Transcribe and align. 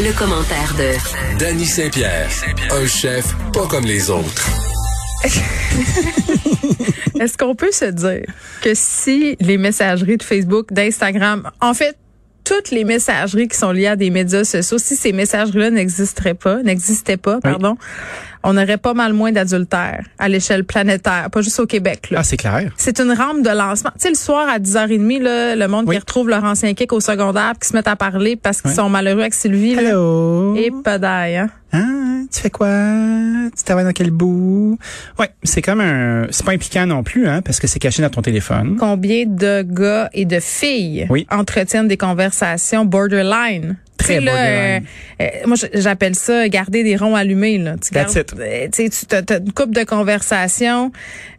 Le, 0.00 0.12
commentaire 0.18 0.74
de 0.74 1.38
Danny 1.38 1.66
Saint-Pierre, 1.66 2.28
un 2.70 2.86
chef 2.86 3.34
pas 3.52 3.66
comme 3.66 3.84
les 3.84 4.10
autres. 4.10 4.50
Est-ce 7.20 7.36
qu'on 7.36 7.54
peut 7.54 7.72
se 7.72 7.84
dire 7.84 8.24
que 8.62 8.72
si 8.74 9.36
les 9.40 9.58
messageries 9.58 10.16
de 10.16 10.22
Facebook, 10.22 10.72
d'Instagram, 10.72 11.50
en 11.60 11.74
fait, 11.74 11.96
toutes 12.52 12.70
les 12.70 12.84
messageries 12.84 13.48
qui 13.48 13.56
sont 13.56 13.70
liées 13.72 13.86
à 13.86 13.96
des 13.96 14.10
médias 14.10 14.44
sociaux, 14.44 14.76
si 14.78 14.94
ces 14.94 15.12
messageries-là 15.12 15.70
n'existeraient 15.70 16.34
pas, 16.34 16.62
n'existaient 16.62 17.16
pas, 17.16 17.40
pardon, 17.40 17.76
on 18.44 18.56
aurait 18.58 18.76
pas 18.76 18.92
mal 18.92 19.12
moins 19.14 19.32
d'adultères 19.32 20.04
à 20.18 20.28
l'échelle 20.28 20.64
planétaire, 20.64 21.30
pas 21.30 21.40
juste 21.40 21.58
au 21.60 21.66
Québec. 21.66 22.10
Là. 22.10 22.18
Ah, 22.20 22.24
c'est 22.24 22.36
clair. 22.36 22.70
C'est 22.76 23.00
une 23.00 23.12
rampe 23.12 23.42
de 23.42 23.48
lancement. 23.50 23.90
Tu 23.94 24.02
sais, 24.02 24.08
le 24.10 24.14
soir 24.16 24.48
à 24.50 24.58
10h30, 24.58 25.22
là, 25.22 25.56
le 25.56 25.68
monde 25.68 25.84
Oui. 25.88 25.94
qui 25.94 26.00
retrouve 26.00 26.28
leur 26.28 26.44
ancien 26.44 26.74
kick 26.74 26.92
au 26.92 27.00
secondaire, 27.00 27.52
qui 27.60 27.68
se 27.68 27.74
mettent 27.74 27.88
à 27.88 27.96
parler 27.96 28.36
parce 28.36 28.60
qu'ils 28.60 28.70
Oui. 28.70 28.76
sont 28.76 28.88
malheureux 28.90 29.20
avec 29.20 29.34
Sylvie. 29.34 29.74
là. 29.74 29.82
Hello. 29.82 30.54
Et 30.56 30.70
pas 30.84 30.98
d'ail, 30.98 31.36
hein? 31.36 31.48
Hein, 31.72 32.11
tu 32.32 32.40
fais 32.40 32.50
quoi? 32.50 32.68
Tu 33.56 33.62
travailles 33.64 33.84
dans 33.84 33.92
quel 33.92 34.10
bout? 34.10 34.78
Ouais, 35.18 35.30
c'est 35.42 35.62
comme 35.62 35.80
un, 35.80 36.26
c'est 36.30 36.44
pas 36.44 36.52
impliquant 36.52 36.86
non 36.86 37.02
plus, 37.02 37.26
hein, 37.28 37.42
parce 37.42 37.60
que 37.60 37.66
c'est 37.66 37.78
caché 37.78 38.02
dans 38.02 38.10
ton 38.10 38.22
téléphone. 38.22 38.76
combien 38.78 39.24
de 39.26 39.62
gars 39.62 40.08
et 40.12 40.24
de 40.24 40.40
filles 40.40 41.06
Oui. 41.10 41.26
entretiennent 41.30 41.88
des 41.88 41.96
conversations 41.96 42.84
borderline? 42.84 43.76
Très 43.98 44.20
là, 44.20 44.32
borderline. 44.32 44.84
euh, 45.20 45.24
euh, 45.24 45.46
moi, 45.46 45.56
j'appelle 45.74 46.14
ça 46.16 46.48
garder 46.48 46.82
des 46.82 46.96
ronds 46.96 47.14
allumés. 47.14 47.58
Là. 47.58 47.74
Tu 47.80 47.94
gardes- 47.94 48.16
euh, 48.40 48.66
tu 48.72 48.82
as, 49.14 49.36
une 49.38 49.52
couple 49.52 49.70
de 49.72 49.84
conversations. 49.84 50.90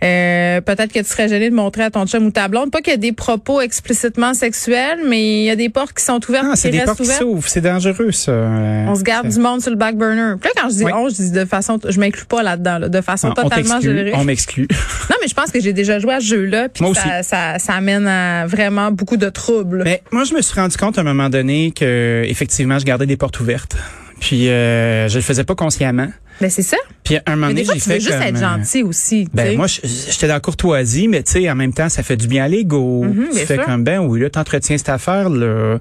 Euh, 0.04 0.62
Peut-être 0.62 0.94
que 0.94 1.00
tu 1.00 1.06
serais 1.06 1.28
gêné 1.28 1.50
de 1.50 1.56
montrer 1.56 1.84
à 1.84 1.90
ton 1.92 2.06
chum 2.06 2.26
ou 2.26 2.32
ta 2.32 2.48
blonde. 2.48 2.72
Pas 2.72 2.82
qu'il 2.82 2.92
y 2.92 2.96
a 2.96 2.98
des 2.98 3.12
propos 3.12 3.60
explicitement 3.62 4.34
sexuels, 4.34 5.00
mais 5.06 5.42
il 5.42 5.44
y 5.46 5.50
a 5.50 5.56
des 5.56 5.70
portes 5.70 5.94
qui 5.94 6.04
sont 6.04 6.20
ouvertes 6.30 6.46
Ah, 6.50 6.54
qui 6.54 6.62
c'est 6.62 6.70
des 6.70 6.82
portes 6.82 7.00
qui 7.02 7.06
s'ouvrent. 7.08 7.48
C'est 7.48 7.62
dangereux, 7.62 8.12
ça. 8.12 8.32
On 8.32 8.96
se 8.96 9.04
garde 9.04 9.28
du 9.28 9.40
monde 9.40 9.62
sur 9.62 9.72
le 9.72 9.78
back 9.78 9.98
burner. 9.98 10.36
Puis 10.40 10.50
là, 10.56 10.62
quand 10.62 10.70
je 10.70 10.76
dis 10.76 10.84
Oui. 10.86 10.92
on, 10.96 11.10
je 11.10 11.16
dis 11.16 11.32
de 11.32 11.46
façon, 11.46 11.80
je 11.88 12.00
m'inclus 12.00 12.26
pas 12.26 12.44
là-dedans, 12.44 12.78
là, 12.80 12.90
de 12.90 13.02
façon 13.02 13.28
Non, 13.30 13.34
on 13.38 13.44
totalement 13.50 13.82
générée. 13.82 14.12
On 14.16 14.24
m'exclut. 14.24 14.68
Non, 15.10 15.18
mais 15.22 15.28
je 15.28 15.34
pense 15.34 15.52
que 15.52 15.60
j'ai 15.60 15.74
déjà 15.74 16.00
joué 16.00 16.14
à 16.14 16.20
ce 16.22 16.26
jeu-là, 16.28 16.70
puis 16.70 16.84
ça, 16.96 17.24
ça, 17.24 17.60
ça 17.60 17.74
amène 17.74 18.08
à 18.08 18.46
vraiment 18.48 18.90
beaucoup 18.92 19.18
de 19.18 19.28
troubles. 19.30 19.82
Mais 19.84 20.02
moi, 20.12 20.24
je 20.24 20.34
me 20.34 20.42
suis 20.42 20.56
rendu 20.60 20.78
compte 20.78 20.98
à 20.98 21.02
un 21.02 21.04
moment 21.04 21.30
donné 21.30 21.72
que, 21.72 22.24
effectivement, 22.26 22.43
je 22.80 22.86
gardais 22.86 23.06
des 23.06 23.18
portes 23.18 23.40
ouvertes. 23.40 23.76
Puis, 24.20 24.50
euh, 24.50 25.08
je 25.08 25.16
le 25.16 25.22
faisais 25.22 25.44
pas 25.44 25.56
consciemment. 25.56 26.08
Ben 26.42 26.50
c'est 26.50 26.62
ça. 26.62 26.78
Puis, 27.04 27.18
à 27.18 27.22
un 27.28 27.36
moment 27.36 27.48
donné, 27.48 27.66
j'ai 27.66 27.80
fait 27.80 28.00
juste 28.00 28.12
comme, 28.12 28.22
être 28.22 28.36
euh, 28.38 28.58
gentil 28.58 28.84
aussi. 28.84 29.28
Ben 29.34 29.48
sais. 29.52 29.56
moi, 29.58 29.68
je- 29.68 29.82
j'étais 30.12 30.28
dans 30.28 30.36
la 30.36 30.40
courtoisie, 30.40 31.08
mais 31.08 31.22
tu 31.24 31.34
sais, 31.34 31.50
en 31.52 31.56
même 31.56 31.74
temps, 31.74 31.90
ça 31.90 32.02
fait 32.04 32.16
du 32.18 32.28
bien 32.28 32.46
à 32.46 32.48
l'ego. 32.48 33.04
Mhm, 33.04 33.28
tu 33.34 33.40
fais 33.40 33.56
sûr. 33.56 33.66
comme 33.66 33.84
ben 33.84 34.00
oui, 34.00 34.20
là, 34.22 34.30
t'entretiens 34.30 34.78
cette 34.78 34.90
affaire 34.90 35.30
là. 35.30 35.80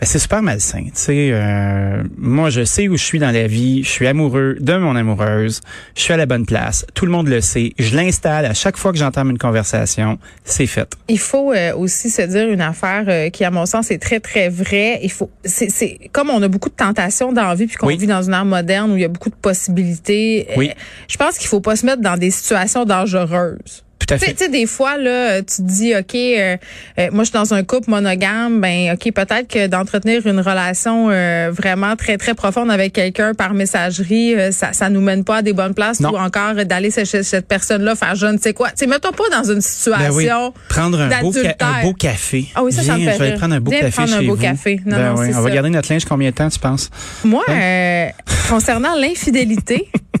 Ben 0.00 0.06
c'est 0.06 0.18
super 0.18 0.42
malsain. 0.42 0.84
Tu 0.84 0.90
sais, 0.94 1.30
euh, 1.32 2.02
moi, 2.16 2.50
je 2.50 2.64
sais 2.64 2.88
où 2.88 2.96
je 2.96 3.02
suis 3.04 3.18
dans 3.18 3.30
la 3.32 3.46
vie. 3.46 3.82
Je 3.82 3.88
suis 3.88 4.06
amoureux 4.06 4.56
de 4.60 4.76
mon 4.76 4.94
amoureuse. 4.96 5.60
Je 5.96 6.02
suis 6.02 6.12
à 6.12 6.16
la 6.16 6.26
bonne 6.26 6.46
place. 6.46 6.86
Tout 6.94 7.04
le 7.06 7.12
monde 7.12 7.28
le 7.28 7.40
sait. 7.40 7.72
Je 7.78 7.96
l'installe 7.96 8.46
à 8.46 8.54
chaque 8.54 8.76
fois 8.76 8.92
que 8.92 8.98
j'entame 8.98 9.30
une 9.30 9.38
conversation. 9.38 10.18
C'est 10.44 10.66
fait. 10.66 10.88
Il 11.08 11.18
faut 11.18 11.52
euh, 11.52 11.74
aussi 11.74 12.10
se 12.10 12.22
dire 12.22 12.48
une 12.48 12.60
affaire 12.60 13.04
euh, 13.08 13.28
qui, 13.30 13.44
à 13.44 13.50
mon 13.50 13.66
sens, 13.66 13.90
est 13.90 13.98
très, 13.98 14.20
très 14.20 14.48
vraie. 14.48 15.00
Il 15.02 15.10
faut, 15.10 15.30
c'est, 15.44 15.70
c'est 15.70 15.98
comme 16.12 16.30
on 16.30 16.42
a 16.42 16.48
beaucoup 16.48 16.68
de 16.68 16.74
tentations 16.74 17.32
dans 17.32 17.48
la 17.48 17.54
vie, 17.54 17.66
puis 17.66 17.76
qu'on 17.76 17.86
Oui. 17.88 17.96
vit 17.96 18.06
dans 18.06 18.22
une 18.22 18.32
ère 18.34 18.44
moderne 18.44 18.92
où 18.92 18.96
il 18.96 19.02
y 19.02 19.04
a 19.04 19.08
beaucoup 19.08 19.30
de 19.30 19.34
possibilités. 19.34 20.46
euh, 20.50 20.54
Oui. 20.60 20.70
je 21.08 21.16
pense 21.16 21.36
qu'il 21.38 21.48
faut 21.48 21.60
pas 21.60 21.76
se 21.76 21.84
mettre 21.86 22.02
dans 22.02 22.16
des 22.16 22.30
situations 22.30 22.84
dangereuses. 22.84 23.84
Tout 23.98 24.14
à 24.14 24.18
Tu 24.18 24.24
sais, 24.24 24.26
fait. 24.30 24.32
tu 24.38 24.44
sais, 24.44 24.50
des 24.50 24.64
fois, 24.66 24.96
là, 24.96 25.40
tu 25.42 25.56
te 25.56 25.62
dis, 25.62 25.94
OK, 25.94 26.14
euh, 26.14 26.56
euh, 26.98 27.08
moi, 27.12 27.22
je 27.22 27.28
suis 27.28 27.34
dans 27.34 27.52
un 27.52 27.62
couple 27.62 27.90
monogame, 27.90 28.58
ben, 28.60 28.92
OK, 28.94 29.12
peut-être 29.12 29.46
que 29.46 29.66
d'entretenir 29.66 30.26
une 30.26 30.40
relation 30.40 31.08
euh, 31.10 31.50
vraiment 31.52 31.94
très, 31.96 32.16
très 32.16 32.32
profonde 32.34 32.70
avec 32.70 32.94
quelqu'un 32.94 33.34
par 33.34 33.52
messagerie, 33.52 34.34
euh, 34.34 34.52
ça, 34.52 34.72
ça 34.72 34.88
nous 34.88 35.02
mène 35.02 35.22
pas 35.22 35.36
à 35.36 35.42
des 35.42 35.52
bonnes 35.52 35.74
places 35.74 36.00
Non. 36.00 36.12
ou 36.12 36.16
encore 36.16 36.54
d'aller 36.64 36.90
chez 36.90 37.04
chez 37.04 37.22
cette 37.22 37.46
personne-là 37.46 37.94
faire 37.94 38.14
je 38.16 38.26
ne 38.26 38.38
sais 38.38 38.54
quoi. 38.54 38.70
Tu 38.70 38.76
sais, 38.78 38.86
mets-toi 38.86 39.12
pas 39.12 39.28
dans 39.36 39.44
une 39.44 39.56
Ben 39.56 39.60
situation. 39.60 40.46
oui. 40.48 40.60
Prendre 40.70 40.98
un 40.98 41.20
beau, 41.20 41.32
un 41.60 41.82
beau 41.82 41.92
café. 41.92 42.46
Ah 42.54 42.62
oui, 42.64 42.72
ça, 42.72 42.82
ça 42.82 42.94
me 42.94 42.98
Viens, 43.00 43.10
fait 43.12 43.18
je 43.18 43.22
vais 43.22 43.28
aller 43.28 43.38
prendre 43.38 43.54
un 43.54 43.60
beau 43.60 43.70
Viens 43.70 43.80
café 43.80 43.92
prendre 43.92 44.14
un 44.14 44.20
chez 44.20 44.26
beau 44.26 44.34
vous. 44.34 44.42
café. 44.42 44.80
Non, 44.86 44.96
Ben 44.96 45.12
non, 45.14 45.20
oui. 45.20 45.28
On 45.36 45.40
va 45.42 45.50
garder 45.50 45.70
notre 45.70 45.92
linge 45.92 46.06
combien 46.06 46.30
de 46.30 46.34
temps, 46.34 46.48
tu 46.48 46.58
penses? 46.58 46.90
Moi, 47.22 47.44
euh, 47.50 48.06
concernant 48.48 48.94
l'infidélité, 48.98 49.88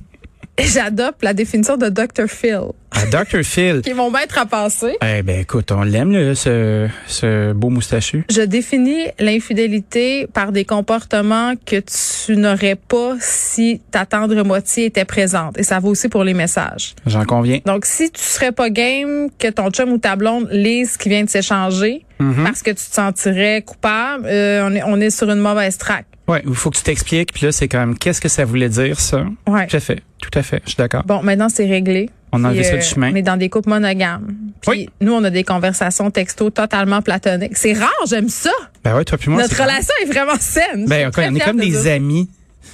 j'adopte 0.66 1.22
la 1.22 1.34
définition 1.34 1.76
de 1.76 1.88
Dr. 1.88 2.26
Phil, 2.28 2.60
À 2.92 3.06
Dr. 3.06 3.42
Phil. 3.44 3.80
qui 3.84 3.90
est 3.90 3.94
mon 3.94 4.10
maître 4.10 4.38
à 4.38 4.46
penser. 4.46 4.96
Eh 5.02 5.22
ben 5.22 5.40
écoute, 5.40 5.70
on 5.72 5.82
l'aime 5.82 6.12
là, 6.12 6.34
ce, 6.34 6.88
ce 7.06 7.52
beau 7.52 7.68
moustachu. 7.70 8.24
Je 8.30 8.42
définis 8.42 9.04
l'infidélité 9.18 10.26
par 10.32 10.52
des 10.52 10.64
comportements 10.64 11.54
que 11.66 11.76
tu 11.80 12.36
n'aurais 12.36 12.76
pas 12.76 13.16
si 13.20 13.80
ta 13.90 14.06
tendre 14.06 14.42
moitié 14.44 14.86
était 14.86 15.04
présente. 15.04 15.58
Et 15.58 15.62
ça 15.62 15.78
vaut 15.80 15.90
aussi 15.90 16.08
pour 16.08 16.24
les 16.24 16.34
messages. 16.34 16.94
J'en 17.06 17.24
conviens. 17.24 17.60
Donc, 17.64 17.84
si 17.86 18.10
tu 18.10 18.20
serais 18.22 18.52
pas 18.52 18.70
game 18.70 19.28
que 19.38 19.48
ton 19.48 19.70
chum 19.70 19.90
ou 19.92 19.98
ta 19.98 20.16
blonde 20.16 20.48
lise 20.50 20.92
ce 20.92 20.98
qui 20.98 21.08
vient 21.08 21.24
de 21.24 21.30
s'échanger 21.30 22.04
Mhm. 22.18 22.44
parce 22.44 22.62
que 22.62 22.68
tu 22.70 22.76
te 22.76 22.94
sentirais 22.94 23.62
coupable, 23.66 24.26
euh, 24.26 24.68
on, 24.68 24.74
est, 24.74 24.82
on 24.82 25.00
est 25.00 25.08
sur 25.08 25.30
une 25.30 25.38
mauvaise 25.40 25.78
track. 25.78 26.04
Ouais, 26.28 26.42
il 26.46 26.54
faut 26.54 26.70
que 26.70 26.76
tu 26.76 26.82
t'expliques. 26.82 27.32
Puis 27.32 27.46
là, 27.46 27.52
c'est 27.52 27.66
comme, 27.66 27.96
qu'est-ce 27.98 28.20
que 28.20 28.28
ça 28.28 28.44
voulait 28.44 28.68
dire, 28.68 29.00
ça? 29.00 29.24
Ouais. 29.48 29.66
À 29.74 29.80
fait. 29.80 30.02
Tout 30.20 30.38
à 30.38 30.42
fait. 30.42 30.60
Je 30.64 30.70
suis 30.70 30.76
d'accord. 30.76 31.02
Bon, 31.04 31.22
maintenant, 31.22 31.48
c'est 31.48 31.66
réglé. 31.66 32.10
On 32.32 32.44
a 32.44 32.48
enlevé 32.48 32.62
ça 32.62 32.74
euh, 32.74 32.78
du 32.78 32.82
chemin. 32.84 33.10
On 33.12 33.16
est 33.16 33.22
dans 33.22 33.36
des 33.36 33.48
couples 33.48 33.70
monogames. 33.70 34.28
Puis 34.60 34.70
Oui. 34.70 34.90
nous, 35.00 35.12
on 35.12 35.24
a 35.24 35.30
des 35.30 35.42
conversations 35.42 36.10
texto 36.10 36.50
totalement 36.50 37.02
platoniques. 37.02 37.56
C'est 37.56 37.72
rare, 37.72 37.90
j'aime 38.08 38.28
ça. 38.28 38.52
Ben 38.84 38.94
ouais, 38.94 39.04
toi 39.04 39.18
puis 39.18 39.30
moi. 39.30 39.42
Notre 39.42 39.60
relation 39.60 39.94
est 40.02 40.06
vraiment 40.06 40.36
saine. 40.38 40.86
Ben, 40.86 41.10
on 41.16 41.34
est 41.34 41.40
comme 41.40 41.56
de 41.56 41.62
des 41.62 41.88
amis. 41.88 42.28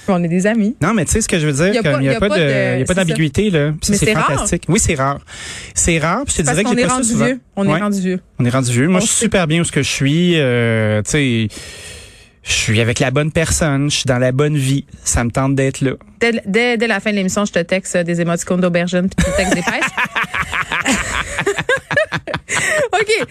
On 0.09 0.23
est 0.23 0.27
des 0.27 0.47
amis. 0.47 0.75
Non, 0.81 0.93
mais 0.93 1.05
tu 1.05 1.11
sais 1.11 1.21
ce 1.21 1.27
que 1.27 1.39
je 1.39 1.47
veux 1.47 1.53
dire, 1.53 1.81
il 1.99 2.05
y 2.05 2.09
a, 2.09 2.19
pas 2.85 2.93
d'ambiguïté 2.93 3.49
là. 3.49 3.71
Mais 3.71 3.77
c'est 3.81 4.05
c'est 4.05 4.13
rare. 4.13 4.27
fantastique. 4.27 4.63
Oui, 4.69 4.79
c'est 4.79 4.95
rare. 4.95 5.19
C'est 5.73 5.97
rare. 5.97 6.23
Puis 6.25 6.35
je 6.37 6.43
te 6.43 6.47
dirais 6.49 6.63
que 6.63 6.69
j'ai 6.69 6.81
est 6.81 6.87
pas 6.87 6.97
ça 6.97 7.03
souvent. 7.03 7.25
vieux. 7.25 7.39
On 7.55 7.67
Ouais. 7.67 7.77
est 7.77 7.81
rendu 7.81 7.99
vieux. 7.99 8.19
On 8.39 8.45
est 8.45 8.49
rendu 8.49 8.71
vieux. 8.71 8.87
Moi, 8.87 8.97
On 8.97 9.01
je 9.01 9.07
suis 9.07 9.15
super 9.17 9.47
bien 9.47 9.61
où 9.61 9.63
ce 9.63 9.71
que 9.71 9.81
je 9.83 9.89
suis. 9.89 10.33
Euh, 10.39 11.01
tu 11.03 11.11
sais, 11.11 11.47
je 12.47 12.53
suis 12.53 12.81
avec 12.81 12.99
la 12.99 13.11
bonne 13.11 13.31
personne. 13.31 13.89
Je 13.91 13.97
suis 13.97 14.05
dans 14.05 14.17
la 14.19 14.31
bonne 14.31 14.55
vie. 14.57 14.85
Ça 15.03 15.23
me 15.23 15.29
tente 15.31 15.55
d'être 15.55 15.81
là. 15.81 15.91
Dès, 16.19 16.41
dès, 16.45 16.77
dès 16.77 16.87
la 16.87 16.99
fin 16.99 17.11
de 17.11 17.15
l'émission, 17.17 17.45
je 17.45 17.51
te 17.51 17.59
texte 17.59 17.95
euh, 17.95 18.03
des 18.03 18.21
émoticônes 18.21 18.61
d'aubergine 18.61 19.07
puis 19.09 19.25
tu 19.25 19.31
textes 19.37 19.53
des 19.55 19.61
pêches. 19.61 20.87
OK. 22.93 23.27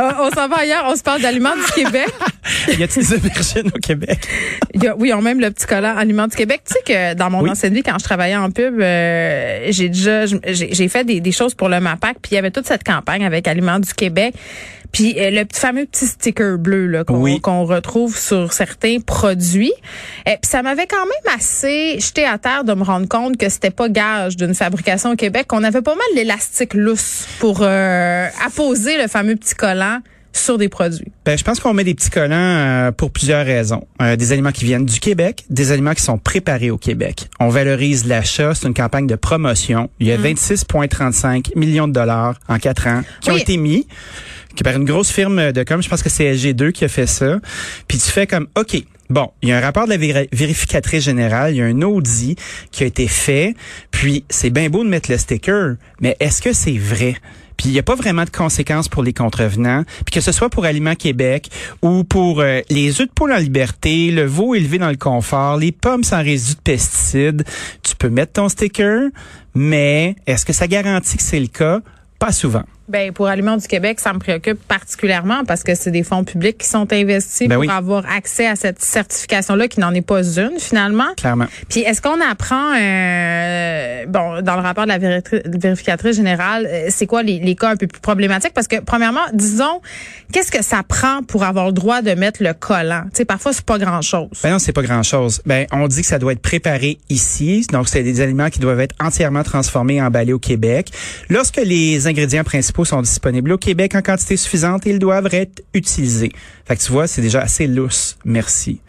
Euh, 0.00 0.10
on 0.20 0.30
s'en 0.30 0.48
va 0.48 0.56
ailleurs. 0.58 0.84
On 0.88 0.96
se 0.96 1.02
parle 1.02 1.22
d'aliments 1.22 1.54
du 1.56 1.72
Québec. 1.72 2.08
y 2.78 2.82
a-t-il 2.82 3.06
des 3.08 3.14
aubergines 3.14 3.68
au 3.74 3.78
Québec? 3.78 4.18
Il 4.74 4.82
y 4.82 4.88
a- 4.88 4.96
oui, 4.96 5.12
ont 5.14 5.22
même 5.22 5.40
le 5.40 5.50
petit 5.50 5.66
collant 5.66 5.96
Aliments 5.96 6.26
du 6.26 6.36
Québec. 6.36 6.62
Tu 6.66 6.74
sais 6.74 6.80
que 6.84 7.14
dans 7.14 7.30
mon 7.30 7.42
Oui. 7.42 7.50
ancienne 7.50 7.72
vie, 7.72 7.82
quand 7.82 7.98
je 7.98 8.04
travaillais 8.04 8.36
en 8.36 8.50
pub, 8.50 8.80
euh, 8.80 9.66
j'ai 9.70 9.88
déjà 9.88 10.26
j'ai 10.26 10.40
j'ai 10.74 10.88
fait 10.88 11.04
des, 11.04 11.20
des 11.20 11.32
choses 11.32 11.54
pour 11.54 11.68
le 11.68 11.80
MAPAC, 11.80 12.16
puis 12.20 12.32
il 12.32 12.34
y 12.34 12.38
avait 12.38 12.50
toute 12.50 12.66
cette 12.66 12.84
campagne 12.84 13.24
avec 13.24 13.48
Aliments 13.48 13.78
du 13.78 13.92
Québec. 13.94 14.34
Puis 14.92 15.14
euh, 15.18 15.30
le 15.30 15.44
petit- 15.44 15.60
fameux 15.60 15.86
petit 15.86 16.06
sticker 16.06 16.58
bleu 16.58 16.86
là 16.86 17.04
qu'on 17.04 17.20
Oui. 17.20 17.40
retrouve 17.44 18.16
sur 18.18 18.52
certains 18.52 19.00
produits. 19.00 19.72
Et 20.26 20.30
puis 20.40 20.50
ça 20.50 20.62
m'avait 20.62 20.86
quand 20.86 21.04
même 21.04 21.34
assez 21.36 21.98
jeté 22.00 22.24
à 22.24 22.38
terre 22.38 22.64
de 22.64 22.74
me 22.74 22.82
rendre 22.82 23.08
compte 23.08 23.36
que 23.36 23.48
c'était 23.48 23.70
pas 23.70 23.88
gage 23.88 24.36
d'une 24.36 24.54
fabrication 24.54 25.12
au 25.12 25.16
Québec, 25.16 25.46
qu'on 25.48 25.64
avait 25.64 25.82
pas 25.82 25.94
mal 25.94 26.06
l'élastique 26.14 26.74
lousse 26.74 27.26
pour 27.38 27.58
euh, 27.62 28.28
apposer 28.44 29.00
le 29.00 29.08
fameux 29.08 29.36
petit 29.36 29.54
collant 29.54 30.00
sur 30.32 30.58
des 30.58 30.68
produits. 30.68 31.10
Ben, 31.24 31.38
je 31.38 31.42
pense 31.42 31.60
qu'on 31.60 31.72
met 31.72 31.82
des 31.82 31.94
petits 31.94 32.10
collants 32.10 32.34
euh, 32.36 32.92
pour 32.92 33.10
plusieurs 33.10 33.46
raisons. 33.46 33.86
Euh, 34.02 34.16
des 34.16 34.32
aliments 34.32 34.52
qui 34.52 34.66
viennent 34.66 34.84
du 34.84 35.00
Québec, 35.00 35.44
des 35.48 35.72
aliments 35.72 35.94
qui 35.94 36.02
sont 36.02 36.18
préparés 36.18 36.70
au 36.70 36.76
Québec. 36.76 37.30
On 37.40 37.48
valorise 37.48 38.06
l'achat, 38.06 38.52
c'est 38.54 38.66
une 38.68 38.74
campagne 38.74 39.06
de 39.06 39.14
promotion. 39.14 39.88
Il 39.98 40.08
y 40.08 40.12
a 40.12 40.18
26,35 40.18 41.56
millions 41.56 41.88
de 41.88 41.94
dollars 41.94 42.34
en 42.48 42.58
quatre 42.58 42.86
ans 42.86 43.02
qui 43.22 43.30
ont 43.30 43.36
été 43.38 43.56
mis 43.56 43.86
qui 44.56 44.64
par 44.64 44.74
une 44.74 44.84
grosse 44.84 45.10
firme 45.10 45.52
de 45.52 45.62
com, 45.62 45.80
je 45.82 45.88
pense 45.88 46.02
que 46.02 46.08
c'est 46.10 46.34
SG2 46.34 46.72
qui 46.72 46.84
a 46.84 46.88
fait 46.88 47.06
ça. 47.06 47.38
Puis 47.86 47.98
tu 47.98 48.10
fais 48.10 48.26
comme 48.26 48.48
OK, 48.58 48.76
Bon, 49.08 49.30
il 49.40 49.50
y 49.50 49.52
a 49.52 49.58
un 49.58 49.60
rapport 49.60 49.84
de 49.84 49.90
la 49.90 49.98
véri- 49.98 50.28
vérificatrice 50.32 51.04
générale, 51.04 51.52
il 51.54 51.58
y 51.58 51.62
a 51.62 51.66
un 51.66 51.80
audit 51.82 52.36
qui 52.72 52.82
a 52.82 52.86
été 52.86 53.06
fait, 53.06 53.54
puis 53.92 54.24
c'est 54.28 54.50
bien 54.50 54.68
beau 54.68 54.82
de 54.82 54.88
mettre 54.88 55.12
le 55.12 55.16
sticker, 55.16 55.76
mais 56.00 56.16
est-ce 56.18 56.42
que 56.42 56.52
c'est 56.52 56.76
vrai? 56.76 57.14
puis 57.56 57.68
il 57.70 57.72
n'y 57.72 57.78
a 57.78 57.82
pas 57.82 57.94
vraiment 57.94 58.24
de 58.24 58.30
conséquences 58.30 58.86
pour 58.88 59.02
les 59.02 59.12
contrevenants, 59.14 59.84
puis 60.04 60.12
que 60.12 60.20
ce 60.20 60.30
soit 60.32 60.50
pour 60.50 60.64
Aliments 60.66 60.94
Québec 60.96 61.48
ou 61.82 62.02
pour 62.04 62.40
euh, 62.40 62.60
les 62.68 63.00
œufs 63.00 63.06
de 63.06 63.12
poule 63.14 63.32
en 63.32 63.38
liberté, 63.38 64.10
le 64.10 64.24
veau 64.26 64.54
élevé 64.54 64.76
dans 64.76 64.90
le 64.90 64.96
confort, 64.96 65.56
les 65.56 65.72
pommes 65.72 66.04
sans 66.04 66.22
résidus 66.22 66.56
de 66.56 66.60
pesticides, 66.60 67.44
tu 67.82 67.94
peux 67.96 68.10
mettre 68.10 68.32
ton 68.34 68.48
sticker, 68.50 69.08
mais 69.54 70.16
est-ce 70.26 70.44
que 70.44 70.52
ça 70.52 70.66
garantit 70.66 71.16
que 71.16 71.22
c'est 71.22 71.40
le 71.40 71.46
cas? 71.46 71.80
Pas 72.18 72.32
souvent. 72.32 72.64
Ben 72.88 73.12
pour 73.12 73.26
Aliments 73.26 73.56
du 73.56 73.66
Québec, 73.66 73.98
ça 74.00 74.12
me 74.12 74.18
préoccupe 74.18 74.62
particulièrement 74.68 75.44
parce 75.44 75.62
que 75.64 75.74
c'est 75.74 75.90
des 75.90 76.04
fonds 76.04 76.22
publics 76.22 76.58
qui 76.58 76.66
sont 76.68 76.92
investis 76.92 77.48
Ben 77.48 77.56
pour 77.56 77.62
oui. 77.64 77.68
avoir 77.70 78.04
accès 78.06 78.46
à 78.46 78.54
cette 78.54 78.80
certification-là 78.80 79.66
qui 79.68 79.80
n'en 79.80 79.92
est 79.92 80.06
pas 80.06 80.22
une 80.22 80.58
finalement. 80.60 81.14
Clairement. 81.16 81.46
Puis 81.68 81.80
est-ce 81.80 82.00
qu'on 82.00 82.20
apprend, 82.20 82.74
euh, 82.78 84.06
bon, 84.06 84.40
dans 84.42 84.54
le 84.54 84.62
rapport 84.62 84.84
de 84.84 84.90
la 84.90 84.98
véri- 84.98 85.22
vérificatrice 85.46 86.16
générale, 86.16 86.66
euh, 86.70 86.86
c'est 86.90 87.06
quoi 87.06 87.22
les, 87.22 87.38
les 87.40 87.56
cas 87.56 87.70
un 87.70 87.76
peu 87.76 87.86
plus 87.88 88.00
problématiques? 88.00 88.54
Parce 88.54 88.68
que 88.68 88.76
premièrement, 88.80 89.20
disons, 89.32 89.80
qu'est-ce 90.32 90.52
que 90.52 90.62
ça 90.62 90.82
prend 90.86 91.22
pour 91.22 91.42
avoir 91.42 91.66
le 91.66 91.72
droit 91.72 92.02
de 92.02 92.12
mettre 92.12 92.42
le 92.42 92.52
collant? 92.52 93.02
Tu 93.06 93.18
sais, 93.18 93.24
parfois 93.24 93.52
c'est 93.52 93.64
pas 93.64 93.78
grand-chose. 93.78 94.28
Ben 94.42 94.50
non, 94.52 94.58
c'est 94.60 94.72
pas 94.72 94.82
grand-chose. 94.82 95.42
Ben, 95.44 95.66
on 95.72 95.88
dit 95.88 96.02
que 96.02 96.06
ça 96.08 96.18
doit 96.20 96.32
être 96.32 96.42
préparé 96.42 96.98
ici. 97.10 97.66
Donc, 97.72 97.88
c'est 97.88 98.02
des 98.02 98.20
aliments 98.20 98.48
qui 98.50 98.60
doivent 98.60 98.80
être 98.80 98.94
entièrement 99.00 99.42
transformés 99.42 99.96
et 99.96 100.02
emballés 100.02 100.32
au 100.32 100.38
Québec. 100.38 100.90
Lorsque 101.28 101.56
les 101.56 102.06
ingrédients 102.06 102.44
principaux 102.44 102.75
sont 102.84 103.00
disponibles 103.02 103.52
au 103.52 103.58
Québec 103.58 103.94
en 103.94 104.02
quantité 104.02 104.36
suffisante, 104.36 104.82
ils 104.86 104.98
doivent 104.98 105.28
être 105.32 105.62
utilisés. 105.74 106.32
Fait 106.66 106.76
que 106.76 106.82
tu 106.82 106.92
vois, 106.92 107.06
c'est 107.06 107.22
déjà 107.22 107.40
assez 107.40 107.66
lousse. 107.66 108.16
Merci. 108.24 108.80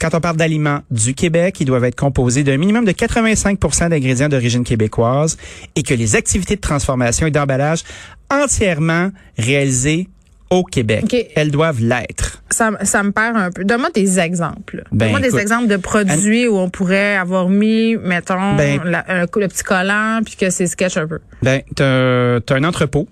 Quand 0.00 0.14
on 0.14 0.20
parle 0.20 0.36
d'aliments 0.36 0.80
du 0.90 1.14
Québec, 1.14 1.56
ils 1.60 1.64
doivent 1.66 1.84
être 1.84 1.96
composés 1.96 2.42
d'un 2.44 2.56
minimum 2.56 2.84
de 2.84 2.92
85% 2.92 3.88
d'ingrédients 3.90 4.28
d'origine 4.28 4.64
québécoise 4.64 5.36
et 5.76 5.82
que 5.82 5.94
les 5.94 6.16
activités 6.16 6.56
de 6.56 6.60
transformation 6.60 7.26
et 7.26 7.30
d'emballage 7.30 7.82
entièrement 8.30 9.10
réalisées 9.38 10.08
au 10.50 10.62
Québec. 10.62 11.32
Elles 11.34 11.50
doivent 11.50 11.80
l'être. 11.80 12.42
Ça, 12.50 12.70
ça 12.84 13.02
me 13.02 13.10
perd 13.10 13.36
un 13.36 13.50
peu. 13.50 13.64
Donne-moi 13.64 13.90
des 13.92 14.20
exemples. 14.20 14.84
Ben, 14.92 15.10
Donne-moi 15.10 15.20
des 15.28 15.36
exemples 15.38 15.66
de 15.66 15.76
produits 15.76 16.46
où 16.46 16.56
on 16.58 16.68
pourrait 16.70 17.16
avoir 17.16 17.48
mis, 17.48 17.96
mettons, 17.96 18.54
Ben- 18.54 18.80
la- 18.84 19.04
un 19.08 19.26
coup- 19.26 19.40
le 19.40 19.48
petit 19.48 19.64
collant 19.64 20.20
puis 20.24 20.36
que 20.36 20.50
c'est 20.50 20.66
sketch 20.66 20.96
un 20.96 21.08
peu. 21.08 21.18
Ben, 21.42 21.62
t'as 21.74 22.36
as 22.36 22.54
un 22.54 22.64
entrepôt, 22.64 23.08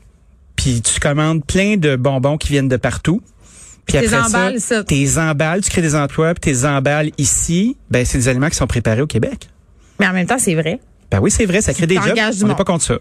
puis 0.63 0.81
tu 0.81 1.01
commandes 1.01 1.45
plein 1.45 1.77
de 1.77 1.97
bonbons 1.97 2.37
qui 2.37 2.49
viennent 2.49 2.69
de 2.69 2.77
partout. 2.77 3.21
Puis 3.87 3.99
T'es 3.99 4.07
après 4.07 4.27
emballes, 4.29 4.61
ça, 4.61 4.77
ça. 4.77 4.85
t'es 4.85 5.19
emballes, 5.19 5.61
tu 5.63 5.71
crées 5.71 5.83
des 5.83 5.97
emplois, 5.97 6.35
puis 6.35 6.53
t'es 6.53 6.65
emballes 6.65 7.11
ici. 7.19 7.77
Ben, 7.91 8.05
c'est 8.05 8.17
des 8.19 8.29
aliments 8.29 8.49
qui 8.49 8.55
sont 8.55 8.69
préparés 8.69 9.01
au 9.03 9.09
Québec. 9.09 9.49
Mais 9.99 10.07
en 10.07 10.13
même 10.13 10.27
temps, 10.27 10.39
c'est 10.39 10.55
vrai. 10.55 10.79
Ben 11.11 11.19
oui, 11.21 11.31
c'est 11.33 11.45
vrai, 11.47 11.61
ça 11.61 11.75
crée 11.75 11.87
des 11.89 11.97
jobs. 11.97 12.17
On 12.45 12.47
n'est 12.47 12.55
pas 12.55 12.65
contre 12.65 12.85
ça. 12.85 12.95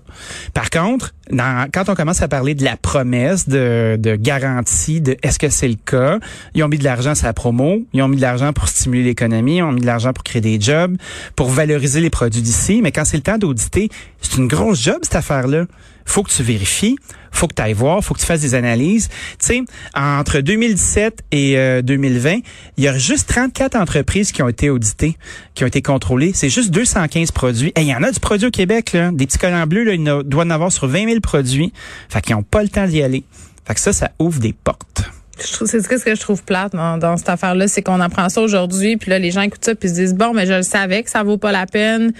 Par 0.53 0.69
contre, 0.69 1.13
dans- 1.31 1.69
quand 1.71 1.87
on 1.87 1.93
commence 1.95 2.21
à 2.21 2.27
parler 2.27 2.55
de 2.55 2.63
la 2.65 2.75
promesse 2.75 3.47
de, 3.47 3.95
de 3.97 4.15
garantie 4.15 4.99
de 4.99 5.15
est-ce 5.23 5.37
que 5.39 5.47
c'est 5.49 5.67
le 5.69 5.75
cas, 5.75 6.17
ils 6.53 6.61
ont 6.63 6.67
mis 6.67 6.77
de 6.79 6.83
l'argent 6.83 7.13
sur 7.15 7.27
la 7.27 7.33
promo, 7.33 7.85
ils 7.93 8.01
ont 8.01 8.07
mis 8.09 8.17
de 8.17 8.21
l'argent 8.21 8.51
pour 8.51 8.67
stimuler 8.67 9.03
l'économie, 9.03 9.57
ils 9.57 9.63
ont 9.63 9.71
mis 9.71 9.79
de 9.81 9.85
l'argent 9.85 10.11
pour 10.13 10.23
créer 10.25 10.41
des 10.41 10.59
jobs, 10.59 10.97
pour 11.37 11.49
valoriser 11.51 12.01
les 12.01 12.09
produits 12.09 12.41
d'ici. 12.41 12.81
Mais 12.81 12.91
quand 12.91 13.05
c'est 13.05 13.17
le 13.17 13.23
temps 13.23 13.37
d'auditer, 13.37 13.89
c'est 14.19 14.35
une 14.37 14.47
grosse 14.47 14.81
job 14.81 14.97
cette 15.03 15.15
affaire-là. 15.15 15.65
Faut 16.05 16.23
que 16.23 16.31
tu 16.31 16.43
vérifies, 16.43 16.97
faut 17.31 17.47
que 17.47 17.55
tu 17.55 17.61
ailles 17.61 17.73
voir, 17.73 18.03
faut 18.03 18.13
que 18.13 18.19
tu 18.19 18.25
fasses 18.25 18.41
des 18.41 18.55
analyses. 18.55 19.09
Tu 19.39 19.45
sais, 19.45 19.61
entre 19.95 20.39
2017 20.39 21.23
et 21.31 21.57
euh, 21.57 21.81
2020, 21.81 22.39
il 22.77 22.83
y 22.83 22.87
a 22.87 22.97
juste 22.97 23.29
34 23.29 23.75
entreprises 23.75 24.31
qui 24.31 24.43
ont 24.43 24.49
été 24.49 24.69
auditées, 24.69 25.17
qui 25.55 25.63
ont 25.63 25.67
été 25.67 25.81
contrôlées. 25.81 26.31
C'est 26.33 26.49
juste 26.49 26.71
215 26.71 27.31
produits. 27.31 27.71
Et 27.75 27.81
il 27.81 27.87
y 27.87 27.95
en 27.95 28.03
a 28.03 28.11
du 28.11 28.19
produit 28.19 28.47
au 28.47 28.51
Québec, 28.51 28.93
là. 28.93 29.11
Des 29.11 29.25
petits 29.25 29.37
collants 29.37 29.67
bleus, 29.67 29.83
là, 29.83 29.93
il 29.93 30.29
doit 30.29 30.43
en 30.43 30.49
avoir 30.49 30.71
sur 30.71 30.87
20 30.87 31.07
000 31.07 31.19
produits. 31.21 31.73
Fait 32.09 32.21
qu'ils 32.21 32.35
n'ont 32.35 32.43
pas 32.43 32.63
le 32.63 32.69
temps 32.69 32.87
d'y 32.87 33.01
aller. 33.01 33.23
Fait 33.65 33.73
que 33.73 33.79
ça, 33.79 33.93
ça 33.93 34.11
ouvre 34.19 34.39
des 34.39 34.53
portes. 34.53 35.03
Je 35.39 35.53
trouve, 35.53 35.67
c'est 35.67 35.81
ce 35.81 35.87
que 35.87 36.15
je 36.15 36.21
trouve 36.21 36.43
plate 36.43 36.73
dans, 36.73 36.97
dans 36.97 37.17
cette 37.17 37.29
affaire-là, 37.29 37.67
c'est 37.67 37.81
qu'on 37.81 37.99
apprend 37.99 38.29
ça 38.29 38.41
aujourd'hui, 38.41 38.97
puis 38.97 39.09
là 39.09 39.17
les 39.17 39.31
gens 39.31 39.41
écoutent 39.41 39.65
ça 39.65 39.73
puis 39.73 39.89
se 39.89 39.95
disent 39.95 40.13
bon, 40.13 40.33
mais 40.33 40.45
je 40.45 40.53
le 40.53 40.61
savais 40.61 41.01
que 41.01 41.09
ça 41.09 41.23
vaut 41.23 41.37
pas 41.37 41.51
la 41.51 41.65
peine. 41.65 42.13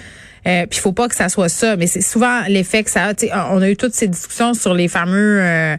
Euh, 0.47 0.65
puis 0.65 0.79
il 0.79 0.81
faut 0.81 0.91
pas 0.91 1.07
que 1.07 1.15
ça 1.15 1.29
soit 1.29 1.49
ça, 1.49 1.75
mais 1.75 1.87
c'est 1.87 2.01
souvent 2.01 2.41
l'effet 2.47 2.83
que 2.83 2.89
ça 2.89 3.09
a. 3.09 3.53
On 3.53 3.61
a 3.61 3.69
eu 3.69 3.77
toutes 3.77 3.93
ces 3.93 4.07
discussions 4.07 4.53
sur 4.53 4.73
les 4.73 4.87
fameux 4.87 5.39
euh, 5.41 5.77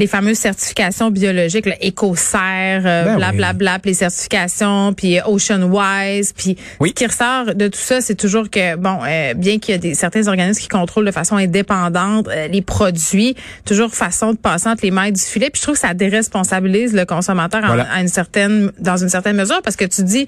les 0.00 0.06
fameuses 0.06 0.38
certifications 0.38 1.10
biologiques, 1.10 1.66
EcoCert, 1.66 2.82
euh, 2.84 3.04
Ben 3.04 3.10
oui. 3.12 3.16
blablabla, 3.18 3.78
puis 3.78 3.90
les 3.90 3.94
certifications, 3.96 4.92
puis 4.94 5.18
euh, 5.18 5.22
OceanWise, 5.26 6.32
puis 6.32 6.56
Oui. 6.80 6.88
ce 6.90 6.94
qui 6.94 7.06
ressort 7.06 7.54
de 7.54 7.68
tout 7.68 7.78
ça, 7.78 8.00
c'est 8.00 8.14
toujours 8.14 8.50
que 8.50 8.76
bon, 8.76 8.98
euh, 9.06 9.34
bien 9.34 9.58
qu'il 9.58 9.72
y 9.72 9.74
a 9.74 9.78
des 9.78 9.94
certains 9.94 10.26
organismes 10.28 10.60
qui 10.60 10.68
contrôlent 10.68 11.04
de 11.06 11.10
façon 11.12 11.36
indépendante 11.36 12.28
euh, 12.28 12.48
les 12.48 12.62
produits, 12.62 13.36
toujours 13.64 13.90
façon 13.94 14.32
de 14.32 14.38
passer 14.38 14.68
entre 14.68 14.84
les 14.84 14.90
mailles 14.90 15.12
du 15.12 15.20
filet. 15.20 15.50
Puis 15.50 15.58
je 15.60 15.62
trouve 15.64 15.74
que 15.74 15.80
ça 15.80 15.94
déresponsabilise 15.94 16.92
le 16.94 17.04
consommateur 17.04 17.62
en- 17.64 17.68
Voilà. 17.68 17.86
à 17.92 18.00
une 18.00 18.08
certaine, 18.08 18.72
dans 18.78 18.96
une 18.96 19.08
certaine 19.08 19.36
mesure, 19.36 19.60
parce 19.62 19.76
que 19.76 19.84
tu 19.84 20.02
dis 20.02 20.26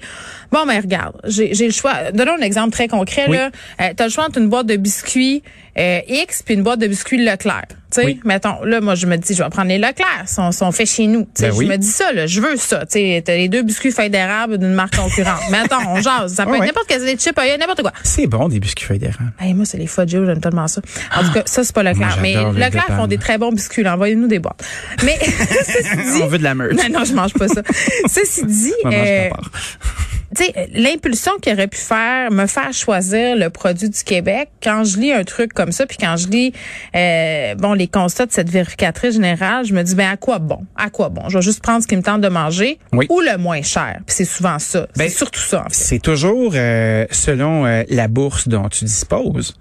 bon, 0.51 0.65
mais 0.67 0.79
regarde, 0.79 1.15
j'ai 1.25 1.53
j'ai 1.53 1.65
le 1.65 1.73
choix. 1.73 2.11
Donnons 2.13 2.35
un 2.39 2.43
exemple 2.43 2.71
très 2.71 2.87
concret 2.87 3.25
Oui. 3.27 3.37
là. 3.37 3.49
Euh, 3.81 3.89
T'as 3.95 4.05
le 4.05 4.09
choix 4.11 4.25
entre 4.25 4.37
une 4.39 4.49
boîte 4.49 4.67
de 4.67 4.75
biscuits 4.75 5.43
euh, 5.77 5.99
X 6.07 6.43
puis 6.43 6.53
une 6.55 6.63
boîte 6.63 6.79
de 6.79 6.87
biscuits 6.87 7.23
Leclerc. 7.23 7.65
Tu 7.69 8.01
sais, 8.01 8.05
Oui. 8.05 8.19
mettons, 8.25 8.63
là, 8.63 8.81
moi, 8.81 8.95
je 8.95 9.05
me 9.05 9.17
dis, 9.17 9.35
je 9.35 9.43
vais 9.43 9.49
prendre 9.49 9.67
les 9.67 9.77
Leclerc, 9.77 10.23
sont, 10.27 10.51
sont 10.51 10.71
faits 10.71 10.87
chez 10.87 11.05
nous. 11.05 11.27
Ben 11.39 11.51
je 11.51 11.57
oui. 11.57 11.67
me 11.67 11.77
dis 11.77 11.87
ça, 11.87 12.11
là, 12.11 12.25
je 12.25 12.41
veux 12.41 12.55
ça. 12.57 12.85
Tu 12.85 12.93
sais, 12.93 13.23
t'as 13.23 13.35
les 13.35 13.49
deux 13.49 13.61
biscuits 13.61 13.91
feuilles 13.91 14.09
d'érable 14.09 14.57
d'une 14.57 14.73
marque 14.73 14.95
concurrente. 14.95 15.41
mettons, 15.51 15.75
on 15.87 16.01
jase. 16.01 16.33
Ça 16.33 16.45
peut 16.45 16.53
être 16.53 16.61
ouais. 16.61 16.67
n'importe 16.67 16.87
quel 16.87 17.01
des 17.05 17.17
chips, 17.17 17.37
n'importe 17.59 17.81
quoi. 17.81 17.91
C'est 18.03 18.27
bon, 18.27 18.47
des 18.47 18.59
biscuits 18.59 18.85
feuilles 18.85 18.99
d'érable. 18.99 19.33
Hey, 19.39 19.53
moi, 19.53 19.65
c'est 19.65 19.77
les 19.77 19.87
Fudgeo, 19.87 20.25
j'aime 20.25 20.41
tellement 20.41 20.67
ça. 20.67 20.81
En 21.15 21.23
tout 21.23 21.33
cas, 21.33 21.43
ça, 21.45 21.63
c'est 21.63 21.73
pas 21.73 21.83
Leclerc. 21.83 22.17
Moi, 22.19 22.21
mais 22.21 22.35
Leclerc 22.65 22.87
font 22.95 23.07
des 23.07 23.17
très 23.17 23.37
bons 23.37 23.51
biscuits. 23.51 23.87
Envoyez-nous 23.87 24.27
des 24.27 24.39
boîtes. 24.39 24.63
Mais, 25.03 25.17
ceci 25.21 25.95
dit. 25.95 26.23
On 26.23 26.27
veut 26.27 26.39
de 26.39 26.43
la 26.43 26.55
meute. 26.55 26.73
Non, 26.73 26.99
non, 26.99 27.05
je 27.05 27.13
mange 27.13 27.33
pas 27.33 27.47
ça. 27.47 27.61
Ceci 28.07 28.45
dit, 28.45 28.73
Moi, 28.83 28.93
euh. 28.93 29.29
Tu 30.35 30.43
sais, 30.45 30.69
l'impulsion 30.73 31.31
qui 31.41 31.51
aurait 31.51 31.67
pu 31.67 31.77
faire, 31.77 32.31
me 32.31 32.45
faire 32.47 32.73
choisir 32.73 33.35
le 33.35 33.49
produit 33.49 33.89
du 33.89 34.03
Québec, 34.03 34.49
quand 34.61 34.83
je 34.83 34.97
lis 34.97 35.11
un 35.11 35.23
truc 35.23 35.53
comme 35.53 35.71
ça, 35.71 35.85
puis 35.85 35.97
quand 35.99 36.15
je 36.17 36.27
lis, 36.27 36.53
euh, 36.95 37.55
bon, 37.55 37.73
les 37.73 37.87
constats 37.87 38.25
de 38.25 38.31
cette 38.31 38.49
vérificatrice 38.49 39.13
générale, 39.13 39.65
je 39.65 39.73
me 39.73 39.83
dis, 39.83 39.95
ben 39.95 40.09
à 40.11 40.17
quoi 40.17 40.39
bon? 40.39 40.65
À 40.75 40.89
quoi 40.89 41.09
bon? 41.09 41.29
Je 41.29 41.37
vais 41.37 41.41
juste 41.43 41.61
prendre 41.61 41.81
ce 41.83 41.87
qui 41.87 41.95
me 41.95 42.03
tente 42.03 42.21
de 42.21 42.29
manger 42.29 42.79
Oui. 42.91 43.05
ou 43.09 43.19
le 43.21 43.37
moins 43.37 43.61
cher. 43.61 43.99
Puis 44.05 44.15
c'est 44.15 44.25
souvent 44.25 44.59
ça. 44.59 44.87
Ben, 44.97 45.09
c'est 45.09 45.17
surtout 45.17 45.39
ça, 45.41 45.61
en 45.61 45.63
fait. 45.69 45.73
C'est 45.73 45.99
toujours 45.99 46.51
euh, 46.55 47.05
selon 47.11 47.65
euh, 47.65 47.83
la 47.89 48.07
bourse 48.07 48.47
dont 48.47 48.69
tu 48.69 48.85
disposes. 48.85 49.55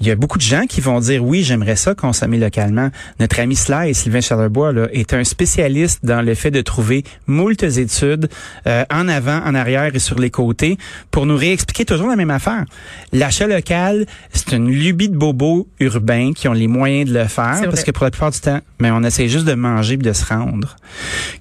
Il 0.00 0.06
y 0.06 0.10
a 0.10 0.16
beaucoup 0.16 0.38
de 0.38 0.42
gens 0.42 0.64
qui 0.66 0.80
vont 0.80 0.98
dire 1.00 1.22
oui, 1.22 1.42
j'aimerais 1.42 1.76
ça 1.76 1.94
consommer 1.94 2.38
localement. 2.38 2.90
Notre 3.18 3.40
ami 3.40 3.54
Sly, 3.54 3.94
Sylvain 3.94 4.22
Charlebois, 4.22 4.72
là, 4.72 4.88
est 4.92 5.12
un 5.12 5.24
spécialiste 5.24 6.00
dans 6.04 6.22
le 6.22 6.34
fait 6.34 6.50
de 6.50 6.62
trouver 6.62 7.04
moultes 7.26 7.62
études 7.62 8.30
euh, 8.66 8.84
en 8.90 9.08
avant, 9.08 9.42
en 9.44 9.54
arrière 9.54 9.94
et 9.94 9.98
sur 9.98 10.18
les 10.18 10.30
côtés 10.30 10.78
pour 11.10 11.26
nous 11.26 11.36
réexpliquer 11.36 11.84
toujours 11.84 12.08
la 12.08 12.16
même 12.16 12.30
affaire. 12.30 12.64
L'achat 13.12 13.46
local, 13.46 14.06
c'est 14.32 14.52
une 14.52 14.70
lubie 14.70 15.10
de 15.10 15.16
bobos 15.16 15.68
urbains 15.80 16.32
qui 16.32 16.48
ont 16.48 16.54
les 16.54 16.68
moyens 16.68 17.10
de 17.10 17.18
le 17.18 17.26
faire 17.26 17.60
parce 17.64 17.84
que 17.84 17.90
pour 17.90 18.04
la 18.04 18.10
plupart 18.10 18.30
du 18.30 18.40
temps, 18.40 18.60
mais 18.78 18.90
on 18.90 19.02
essaie 19.02 19.28
juste 19.28 19.44
de 19.44 19.54
manger 19.54 19.94
et 19.94 19.96
de 19.98 20.12
se 20.12 20.24
rendre. 20.24 20.76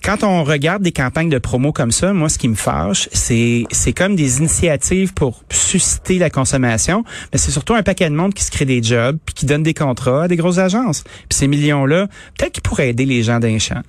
Quand 0.04 0.24
on 0.24 0.44
regarde 0.44 0.84
des 0.84 0.92
campagnes 0.92 1.30
de 1.30 1.38
promo 1.38 1.72
comme 1.72 1.92
ça, 1.92 2.14
moi, 2.14 2.28
ce 2.28 2.38
qui 2.38 2.48
me 2.48 2.56
fâche, 2.56 3.08
c'est 3.14 3.64
c'est 3.72 3.94
comme 3.94 4.16
des 4.16 4.40
initiatives 4.40 5.14
pour 5.14 5.44
susciter 5.50 6.18
la 6.18 6.30
consommation, 6.30 7.04
mais 7.32 7.40
c'est 7.40 7.52
surtout 7.52 7.76
un 7.76 7.84
paquet 7.84 8.10
de 8.10 8.16
monde 8.16 8.34
qui 8.34 8.49
se 8.50 8.56
crée 8.56 8.66
des 8.66 8.84
jobs 8.84 9.18
puis 9.26 9.34
qui 9.34 9.46
donne 9.46 9.64
des 9.64 9.74
contrats 9.74 10.24
à 10.24 10.28
des 10.28 10.36
grosses 10.36 10.58
agences. 10.58 11.04
Puis 11.04 11.38
ces 11.40 11.48
millions-là, 11.48 12.08
peut-être 12.38 12.54
qu'ils 12.54 12.64
pourraient 12.64 12.90
aider 12.90 13.06
les 13.06 13.24
gens 13.24 13.40
d'un 13.40 13.58
champ. 13.60 13.82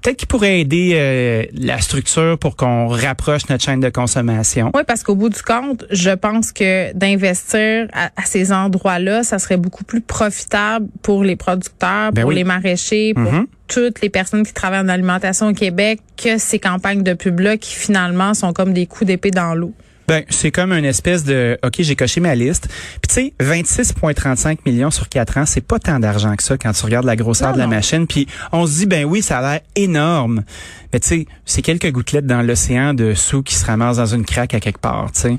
Peut-être 0.00 0.16
qu'ils 0.16 0.28
pourraient 0.28 0.60
aider 0.60 0.92
euh, 0.94 1.44
la 1.54 1.80
structure 1.80 2.38
pour 2.38 2.56
qu'on 2.56 2.86
rapproche 2.88 3.48
notre 3.48 3.64
chaîne 3.64 3.80
de 3.80 3.88
consommation. 3.88 4.70
Oui, 4.74 4.82
parce 4.86 5.02
qu'au 5.02 5.14
bout 5.16 5.28
du 5.28 5.42
compte, 5.42 5.84
je 5.90 6.10
pense 6.10 6.52
que 6.52 6.92
d'investir 6.94 7.88
à, 7.92 8.10
à 8.16 8.24
ces 8.24 8.52
endroits-là, 8.52 9.22
ça 9.24 9.38
serait 9.38 9.56
beaucoup 9.56 9.84
plus 9.84 10.00
profitable 10.00 10.86
pour 11.02 11.24
les 11.24 11.36
producteurs, 11.36 12.12
Ben 12.12 12.22
pour 12.22 12.28
oui. 12.30 12.36
les 12.36 12.44
maraîchers, 12.44 13.12
pour 13.14 13.32
Mhm. 13.32 13.46
toutes 13.68 14.00
les 14.02 14.08
personnes 14.10 14.44
qui 14.44 14.52
travaillent 14.52 14.80
en 14.84 14.88
alimentation 14.88 15.48
au 15.48 15.52
Québec 15.54 16.00
que 16.16 16.38
ces 16.38 16.58
campagnes 16.58 17.02
de 17.02 17.14
pub-là 17.14 17.56
qui 17.56 17.74
finalement 17.74 18.34
sont 18.34 18.52
comme 18.52 18.72
des 18.72 18.86
coups 18.86 19.06
d'épée 19.06 19.30
dans 19.30 19.54
l'eau. 19.54 19.72
Ben, 20.08 20.24
c'est 20.30 20.50
comme 20.50 20.72
une 20.72 20.84
espèce 20.84 21.24
de 21.24 21.58
OK, 21.64 21.76
j'ai 21.78 21.96
coché 21.96 22.20
ma 22.20 22.34
liste. 22.34 22.68
Puis 22.68 23.08
tu 23.08 23.14
sais, 23.14 23.32
26.35 23.40 24.58
millions 24.66 24.90
sur 24.90 25.08
4 25.08 25.38
ans, 25.38 25.46
c'est 25.46 25.60
pas 25.60 25.78
tant 25.78 25.98
d'argent 26.00 26.34
que 26.36 26.42
ça 26.42 26.56
quand 26.58 26.72
tu 26.72 26.84
regardes 26.84 27.06
la 27.06 27.16
grosseur 27.16 27.48
Non, 27.48 27.54
de 27.54 27.58
la 27.58 27.64
non. 27.66 27.70
machine. 27.70 28.06
Puis 28.06 28.26
on 28.52 28.66
se 28.66 28.78
dit 28.78 28.86
ben 28.86 29.04
oui, 29.04 29.22
ça 29.22 29.38
a 29.38 29.42
l'air 29.52 29.60
énorme. 29.76 30.42
Mais 30.92 31.00
tu 31.00 31.08
sais, 31.08 31.26
c'est 31.44 31.62
quelques 31.62 31.90
gouttelettes 31.90 32.26
dans 32.26 32.42
l'océan 32.42 32.94
de 32.94 33.14
sous 33.14 33.42
qui 33.42 33.54
se 33.54 33.64
ramassent 33.64 33.96
dans 33.96 34.06
une 34.06 34.24
craque 34.24 34.54
à 34.54 34.60
quelque 34.60 34.78
part, 34.80 35.10
tu 35.12 35.20
sais. 35.20 35.38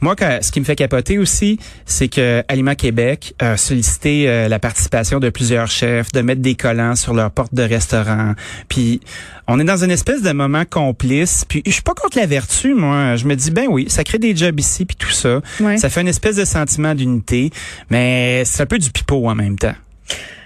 Moi 0.00 0.14
que- 0.16 0.42
ce 0.42 0.50
qui 0.52 0.60
me 0.60 0.64
fait 0.64 0.76
capoter 0.76 1.18
aussi, 1.18 1.58
c'est 1.86 2.08
que 2.08 2.42
Aliment 2.48 2.74
Québec 2.74 3.34
a 3.38 3.56
sollicité 3.56 4.28
euh, 4.28 4.48
la 4.48 4.58
participation 4.58 5.18
de 5.20 5.28
plusieurs 5.30 5.66
chefs 5.68 6.12
de 6.12 6.20
mettre 6.20 6.40
des 6.40 6.54
collants 6.54 6.94
sur 6.96 7.14
leur 7.14 7.30
porte 7.30 7.54
de 7.54 7.62
restaurant. 7.62 8.34
Puis 8.68 9.00
on 9.48 9.58
est 9.58 9.64
dans 9.64 9.82
une 9.82 9.90
espèce 9.90 10.22
de 10.22 10.32
moment 10.32 10.64
complice. 10.68 11.44
Puis 11.48 11.62
je 11.66 11.72
suis 11.72 11.82
pas 11.82 11.94
contre 11.94 12.18
la 12.18 12.26
vertu, 12.26 12.74
moi. 12.74 13.16
Je 13.16 13.26
me 13.26 13.34
dis 13.34 13.50
ben 13.50 13.66
oui, 13.68 13.86
ça 13.88 14.04
crée 14.04 14.18
des 14.18 14.36
jobs 14.36 14.58
ici 14.60 14.84
puis 14.84 14.96
tout 14.96 15.10
ça. 15.10 15.40
Ouais. 15.60 15.76
Ça 15.78 15.88
fait 15.90 16.00
une 16.00 16.08
espèce 16.08 16.36
de 16.36 16.44
sentiment 16.44 16.94
d'unité, 16.94 17.50
mais 17.90 18.44
c'est 18.44 18.62
un 18.62 18.66
peu 18.66 18.78
du 18.78 18.90
pipeau 18.90 19.28
en 19.28 19.34
même 19.34 19.58
temps. 19.58 19.74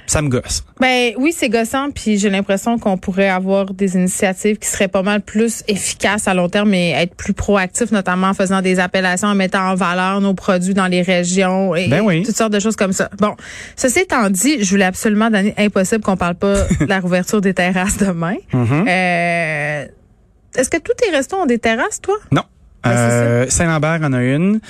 Ça 0.06 0.22
me 0.22 0.28
gosse. 0.28 0.64
Ben 0.80 1.12
oui, 1.18 1.32
c'est 1.36 1.48
gossant, 1.48 1.90
puis 1.90 2.16
j'ai 2.18 2.30
l'impression 2.30 2.78
qu'on 2.78 2.96
pourrait 2.96 3.28
avoir 3.28 3.72
des 3.74 3.94
initiatives 3.96 4.56
qui 4.58 4.68
seraient 4.68 4.88
pas 4.88 5.02
mal 5.02 5.20
plus 5.20 5.62
efficaces 5.68 6.28
à 6.28 6.34
long 6.34 6.48
terme 6.48 6.72
et 6.74 6.90
être 6.92 7.14
plus 7.14 7.32
proactifs, 7.34 7.90
notamment 7.90 8.28
en 8.28 8.34
faisant 8.34 8.62
des 8.62 8.78
appellations, 8.78 9.28
en 9.28 9.34
mettant 9.34 9.70
en 9.70 9.74
valeur 9.74 10.20
nos 10.20 10.34
produits 10.34 10.74
dans 10.74 10.86
les 10.86 11.02
régions 11.02 11.74
et 11.74 11.88
Ben 11.88 12.02
oui. 12.02 12.22
toutes 12.22 12.36
sortes 12.36 12.52
de 12.52 12.60
choses 12.60 12.76
comme 12.76 12.92
ça. 12.92 13.10
Bon, 13.18 13.34
ceci 13.74 14.00
étant 14.00 14.30
dit, 14.30 14.62
je 14.62 14.70
voulais 14.70 14.84
absolument 14.84 15.30
donner 15.30 15.54
impossible 15.58 16.02
qu'on 16.02 16.16
parle 16.16 16.36
pas 16.36 16.62
de 16.80 16.86
la 16.86 17.00
rouverture 17.00 17.40
des 17.40 17.54
terrasses 17.54 17.96
demain. 17.96 18.36
Mm-hmm. 18.52 18.88
Euh, 18.88 19.86
Est-ce 20.56 20.70
que 20.70 20.78
tous 20.78 20.94
tes 20.94 21.10
restos 21.10 21.36
ont 21.36 21.46
des 21.46 21.58
terrasses, 21.58 22.00
toi? 22.00 22.14
Non. 22.30 22.42
Euh, 22.90 23.46
Saint-Lambert 23.48 24.00
en 24.02 24.12
a 24.12 24.22
une 24.22 24.60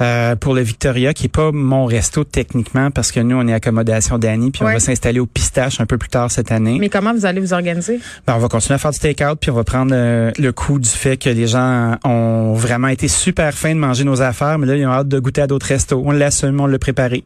euh, 0.00 0.36
pour 0.36 0.54
le 0.54 0.60
Victoria, 0.62 1.12
qui 1.14 1.26
est 1.26 1.28
pas 1.28 1.52
mon 1.52 1.86
resto 1.86 2.24
techniquement, 2.24 2.90
parce 2.90 3.12
que 3.12 3.20
nous, 3.20 3.36
on 3.36 3.46
est 3.48 3.52
accommodation 3.54 4.18
d'Annie, 4.18 4.50
puis 4.50 4.62
on 4.62 4.66
Ouais. 4.66 4.74
va 4.74 4.80
s'installer 4.80 5.20
au 5.20 5.26
Pistache 5.26 5.80
un 5.80 5.86
peu 5.86 5.98
plus 5.98 6.08
tard 6.08 6.30
cette 6.30 6.50
année. 6.52 6.78
Mais 6.80 6.88
comment 6.88 7.12
vous 7.14 7.26
allez 7.26 7.40
vous 7.40 7.52
organiser? 7.52 8.00
Ben, 8.26 8.34
on 8.36 8.38
va 8.38 8.48
continuer 8.48 8.74
à 8.74 8.78
faire 8.78 8.90
du 8.90 8.98
take-out, 8.98 9.38
puis 9.40 9.50
on 9.50 9.54
va 9.54 9.64
prendre 9.64 9.92
euh, 9.94 10.30
le 10.38 10.52
coup 10.52 10.78
du 10.78 10.88
fait 10.88 11.16
que 11.16 11.30
les 11.30 11.46
gens 11.46 11.96
ont 12.04 12.54
vraiment 12.54 12.88
été 12.88 13.08
super 13.08 13.52
fins 13.54 13.74
de 13.74 13.78
manger 13.80 14.04
nos 14.04 14.22
affaires, 14.22 14.58
mais 14.58 14.66
là, 14.66 14.76
ils 14.76 14.86
ont 14.86 14.90
hâte 14.92 15.08
de 15.08 15.18
goûter 15.18 15.42
à 15.42 15.46
d'autres 15.46 15.66
restos. 15.66 16.02
On 16.04 16.10
l'assume, 16.10 16.60
on 16.60 16.66
l'a 16.66 16.78
préparé. 16.78 17.24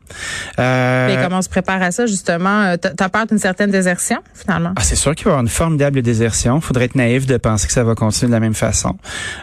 Euh, 0.59 1.07
Mais 1.16 1.23
comment 1.23 1.38
on 1.38 1.42
se 1.42 1.49
prépare 1.49 1.83
à 1.83 1.90
ça, 1.90 2.07
justement? 2.07 2.76
T'as 2.76 3.09
peur 3.09 3.26
d'une 3.26 3.38
certaine 3.38 3.71
désertion, 3.71 4.19
finalement? 4.35 4.73
ah, 4.76 4.83
c'est 4.83 4.97
sûr 4.97 5.14
qu'il 5.14 5.25
va 5.25 5.30
y 5.30 5.33
avoir 5.33 5.42
une 5.42 5.49
formidable 5.49 6.02
désertion. 6.02 6.61
Faudrait 6.61 6.85
être 6.87 6.95
naïf 6.95 7.26
de 7.26 7.37
penser 7.37 7.66
que 7.66 7.73
ça 7.73 7.85
va 7.85 7.95
continuer 7.95 8.28
de 8.28 8.35
la 8.35 8.40
même 8.40 8.54
façon. 8.54 8.97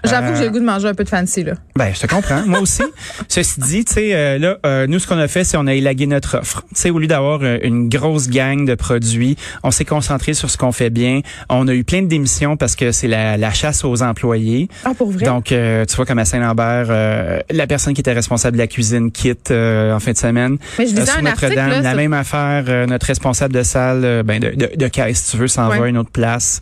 J'avoue 0.03 0.31
que 0.33 0.37
j'ai 0.37 0.45
le 0.45 0.51
goût 0.51 0.59
de 0.59 0.65
manger 0.65 0.87
un 0.89 0.93
peu 0.97 1.03
de 1.05 1.09
fancy, 1.09 1.43
là. 1.43 1.53
Ben, 1.77 1.91
je 1.93 2.01
te 2.01 2.07
comprends. 2.07 2.41
Moi 2.45 2.59
aussi. 2.59 2.83
Ceci 3.29 3.59
dit, 3.61 3.85
tu 3.85 3.93
sais, 3.93 4.13
euh, 4.13 4.37
là, 4.37 4.57
euh, 4.65 4.87
nous, 4.87 4.99
ce 4.99 5.07
qu'on 5.07 5.17
a 5.19 5.27
fait, 5.27 5.43
c'est 5.43 5.55
on 5.57 5.67
a 5.67 5.73
élagué 5.73 6.07
notre 6.07 6.39
offre. 6.39 6.63
Tu 6.69 6.81
sais, 6.81 6.89
au 6.89 6.99
lieu 6.99 7.07
d'avoir 7.07 7.39
euh, 7.43 7.57
une 7.63 7.87
grosse 7.87 8.29
gang 8.29 8.65
de 8.65 8.75
produits, 8.75 9.37
on 9.63 9.71
s'est 9.71 9.85
concentré 9.85 10.33
sur 10.33 10.49
ce 10.49 10.57
qu'on 10.57 10.71
fait 10.73 10.89
bien. 10.89 11.21
On 11.49 11.67
a 11.67 11.73
eu 11.73 11.83
plein 11.85 12.01
de 12.01 12.07
démissions 12.07 12.57
parce 12.57 12.75
que 12.75 12.91
c'est 12.91 13.07
la, 13.07 13.37
la 13.37 13.51
chasse 13.51 13.85
aux 13.85 14.01
employés. 14.03 14.67
Ah, 14.83 14.91
pour 14.97 15.11
vrai? 15.11 15.25
Donc, 15.25 15.45
tu 15.45 15.95
vois, 15.95 16.05
comme 16.05 16.19
à 16.19 16.25
Saint-Lambert, 16.25 17.43
la 17.49 17.67
personne 17.67 17.93
qui 17.93 18.01
était 18.01 18.13
responsable 18.13 18.57
de 18.57 18.61
la 18.61 18.67
cuisine 18.67 19.11
quitte 19.11 19.51
en 19.51 19.99
fin 19.99 20.11
de 20.11 20.17
semaine. 20.17 20.57
Mais 20.79 20.87
je 20.87 20.95
sur 20.95 21.17
un 21.19 21.25
article, 21.25 21.55
là, 21.55 21.67
la 21.81 21.89
sur- 21.91 21.95
même 21.97 22.13
affaire. 22.13 22.87
notre 22.87 23.05
responsable 23.05 23.53
de 23.53 23.63
salle, 23.63 24.23
ben 24.23 24.39
de, 24.39 24.49
de, 24.55 24.69
de 24.75 24.87
caisse, 24.87 25.19
si 25.25 25.31
tu 25.31 25.37
veux, 25.37 25.47
s'en 25.47 25.69
Ouais. 25.69 25.79
va 25.79 25.85
à 25.85 25.87
une 25.87 25.97
autre 25.97 26.11
place. 26.11 26.59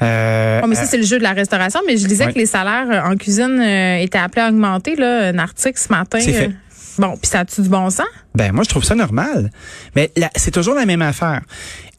Euh, 0.00 0.60
Oh, 0.62 0.66
mais 0.68 0.74
ça, 0.76 0.84
c'est 0.84 0.98
le 0.98 1.04
jeu 1.04 1.18
de 1.18 1.22
la 1.22 1.32
restauration. 1.32 1.80
Mais 1.86 1.96
je 1.96 2.06
Ouais. 2.12 2.32
que 2.32 2.38
les 2.38 2.46
salaires 2.46 3.04
en 3.06 3.16
cuisine 3.16 3.58
euh, 3.72 4.02
étaient 4.02 4.18
appelés 4.18 4.42
à 4.42 4.48
augmenter, 4.48 4.96
là, 4.96 5.28
un 5.28 5.38
article 5.38 5.78
ce 5.78 5.88
matin. 5.92 6.20
Fait. 6.20 6.46
euh. 6.46 6.50
Bon, 6.98 7.16
puis 7.16 7.26
ça 7.30 7.40
a-tu 7.40 7.62
du 7.62 7.68
bon 7.68 7.88
sens? 7.90 8.06
Ben 8.34 8.52
moi 8.52 8.64
je 8.64 8.68
trouve 8.68 8.84
ça 8.84 8.94
normal. 8.94 9.50
Mais 9.96 10.12
c'est 10.36 10.50
toujours 10.50 10.74
la 10.74 10.84
même 10.86 11.02
affaire. 11.02 11.40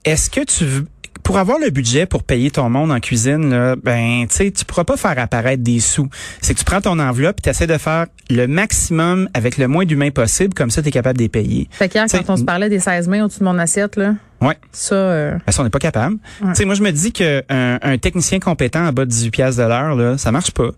Est-ce 0.06 0.30
que 0.30 0.42
tu 0.42 0.66
veux 0.66 0.86
pour 1.24 1.38
avoir 1.38 1.58
le 1.58 1.70
budget 1.70 2.06
pour 2.06 2.24
payer 2.24 2.52
ton 2.52 2.70
monde 2.70 2.92
en 2.92 3.00
cuisine, 3.00 3.50
là, 3.50 3.76
ben, 3.82 4.26
tu 4.30 4.36
sais, 4.36 4.52
tu 4.52 4.66
pourras 4.66 4.84
pas 4.84 4.98
faire 4.98 5.18
apparaître 5.18 5.64
des 5.64 5.80
sous. 5.80 6.10
C'est 6.42 6.54
que 6.54 6.60
tu 6.60 6.66
prends 6.66 6.82
ton 6.82 7.00
enveloppe 7.00 7.40
et 7.40 7.44
tu 7.44 7.50
essaies 7.50 7.66
de 7.68 7.78
faire 7.78 8.08
le 8.30 8.46
maximum 8.46 9.30
avec 9.34 9.58
le 9.58 9.70
moins 9.70 9.86
d'humains 9.86 10.12
possible, 10.12 10.54
comme 10.54 10.70
ça, 10.70 10.82
tu 10.82 10.90
es 10.90 10.92
capable 10.92 11.18
de 11.18 11.24
les 11.24 11.30
payer. 11.30 11.70
Fait 11.72 11.88
qu'hier, 11.88 12.06
quand 12.12 12.30
on 12.30 12.36
se 12.36 12.44
parlait 12.44 12.68
des 12.70 12.80
16 12.80 13.08
mai 13.08 13.22
au-dessus 13.22 13.40
de 13.40 13.46
mon 13.46 13.58
assiette, 13.58 13.96
là, 13.96 14.16
Ouais. 14.44 14.58
ça, 14.72 14.96
euh, 14.96 15.32
Ben, 15.46 15.52
ça, 15.52 15.62
on 15.62 15.64
n'est 15.64 15.70
pas 15.70 15.80
capable. 15.80 16.18
Tu 16.40 16.56
sais, 16.56 16.66
moi, 16.66 16.76
je 16.76 16.82
me 16.84 16.92
dis 16.92 17.12
que 17.12 17.44
un, 17.50 17.80
un 17.82 17.98
technicien 17.98 18.40
compétent 18.40 18.86
en 18.88 18.92
bas 18.92 19.06
de 19.06 19.10
18 19.10 19.32
piastres 19.32 19.62
de 19.62 19.68
l'heure, 19.68 19.96
là, 19.96 20.18
ça 20.18 20.32
marche 20.32 20.52
pas. 20.52 20.70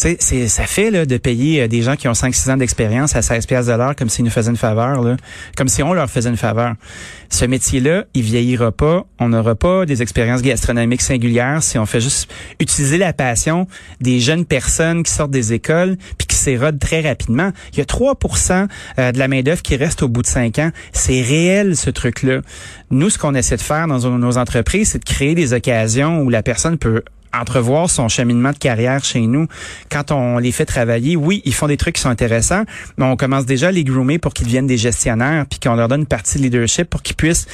Tu 0.00 0.08
sais, 0.08 0.16
c'est, 0.18 0.48
ça 0.48 0.64
fait, 0.64 0.90
là, 0.90 1.04
de 1.04 1.16
payer 1.18 1.62
euh, 1.62 1.68
des 1.68 1.82
gens 1.82 1.94
qui 1.94 2.08
ont 2.08 2.12
5-6 2.12 2.52
ans 2.52 2.56
d'expérience 2.56 3.14
à 3.16 3.22
16 3.22 3.44
piastres 3.46 3.70
de 3.70 3.76
l'heure 3.76 3.94
comme 3.94 4.08
s'ils 4.08 4.24
nous 4.24 4.30
faisaient 4.30 4.50
une 4.50 4.56
faveur, 4.56 5.02
là. 5.02 5.16
Comme 5.56 5.68
si 5.68 5.82
on 5.82 5.92
leur 5.92 6.08
faisait 6.08 6.30
une 6.30 6.38
faveur. 6.38 6.74
Ce 7.28 7.44
métier-là, 7.44 8.04
il 8.14 8.22
vieillira 8.22 8.72
pas. 8.72 9.04
On 9.18 9.28
n'aura 9.28 9.54
pas 9.54 9.84
des 9.84 10.00
expériences 10.00 10.40
gastronomiques 10.42 11.02
singulières 11.02 11.62
si 11.62 11.78
on 11.78 11.84
fait 11.84 12.00
juste 12.00 12.30
utiliser 12.60 12.96
la 12.96 13.12
passion 13.12 13.66
des 14.00 14.20
jeunes 14.20 14.46
personnes 14.46 15.02
qui 15.02 15.12
sortent 15.12 15.30
des 15.30 15.52
écoles 15.52 15.96
puis 16.16 16.26
qui 16.26 16.36
s'érodent 16.36 16.78
très 16.78 17.02
rapidement. 17.02 17.52
Il 17.74 17.78
y 17.78 17.82
a 17.82 17.84
3% 17.84 18.68
euh, 18.98 19.12
de 19.12 19.18
la 19.18 19.28
main-d'œuvre 19.28 19.60
qui 19.60 19.76
reste 19.76 20.02
au 20.02 20.08
bout 20.08 20.22
de 20.22 20.26
5 20.26 20.58
ans. 20.60 20.70
C'est 20.92 21.20
réel, 21.20 21.76
ce 21.76 21.90
truc-là. 21.90 22.40
Nous, 22.90 23.09
ce 23.10 23.18
qu'on 23.18 23.34
essaie 23.34 23.56
de 23.56 23.62
faire 23.62 23.86
dans 23.86 23.98
nos 24.18 24.38
entreprises, 24.38 24.90
c'est 24.90 24.98
de 24.98 25.04
créer 25.04 25.34
des 25.34 25.52
occasions 25.52 26.20
où 26.20 26.30
la 26.30 26.42
personne 26.42 26.78
peut 26.78 27.02
entrevoir 27.32 27.90
son 27.90 28.08
cheminement 28.08 28.52
de 28.52 28.58
carrière 28.58 29.04
chez 29.04 29.20
nous. 29.20 29.46
Quand 29.90 30.10
on 30.12 30.38
les 30.38 30.52
fait 30.52 30.66
travailler, 30.66 31.16
oui, 31.16 31.42
ils 31.44 31.54
font 31.54 31.66
des 31.66 31.76
trucs 31.76 31.96
qui 31.96 32.02
sont 32.02 32.08
intéressants, 32.08 32.64
mais 32.98 33.04
on 33.04 33.16
commence 33.16 33.46
déjà 33.46 33.68
à 33.68 33.72
les 33.72 33.84
groomer 33.84 34.18
pour 34.18 34.34
qu'ils 34.34 34.46
deviennent 34.46 34.66
des 34.66 34.78
gestionnaires, 34.78 35.46
puis 35.48 35.58
qu'on 35.60 35.74
leur 35.74 35.88
donne 35.88 36.00
une 36.00 36.06
partie 36.06 36.38
de 36.38 36.42
leadership 36.42 36.88
pour 36.88 37.02
qu'ils 37.02 37.16
puissent 37.16 37.46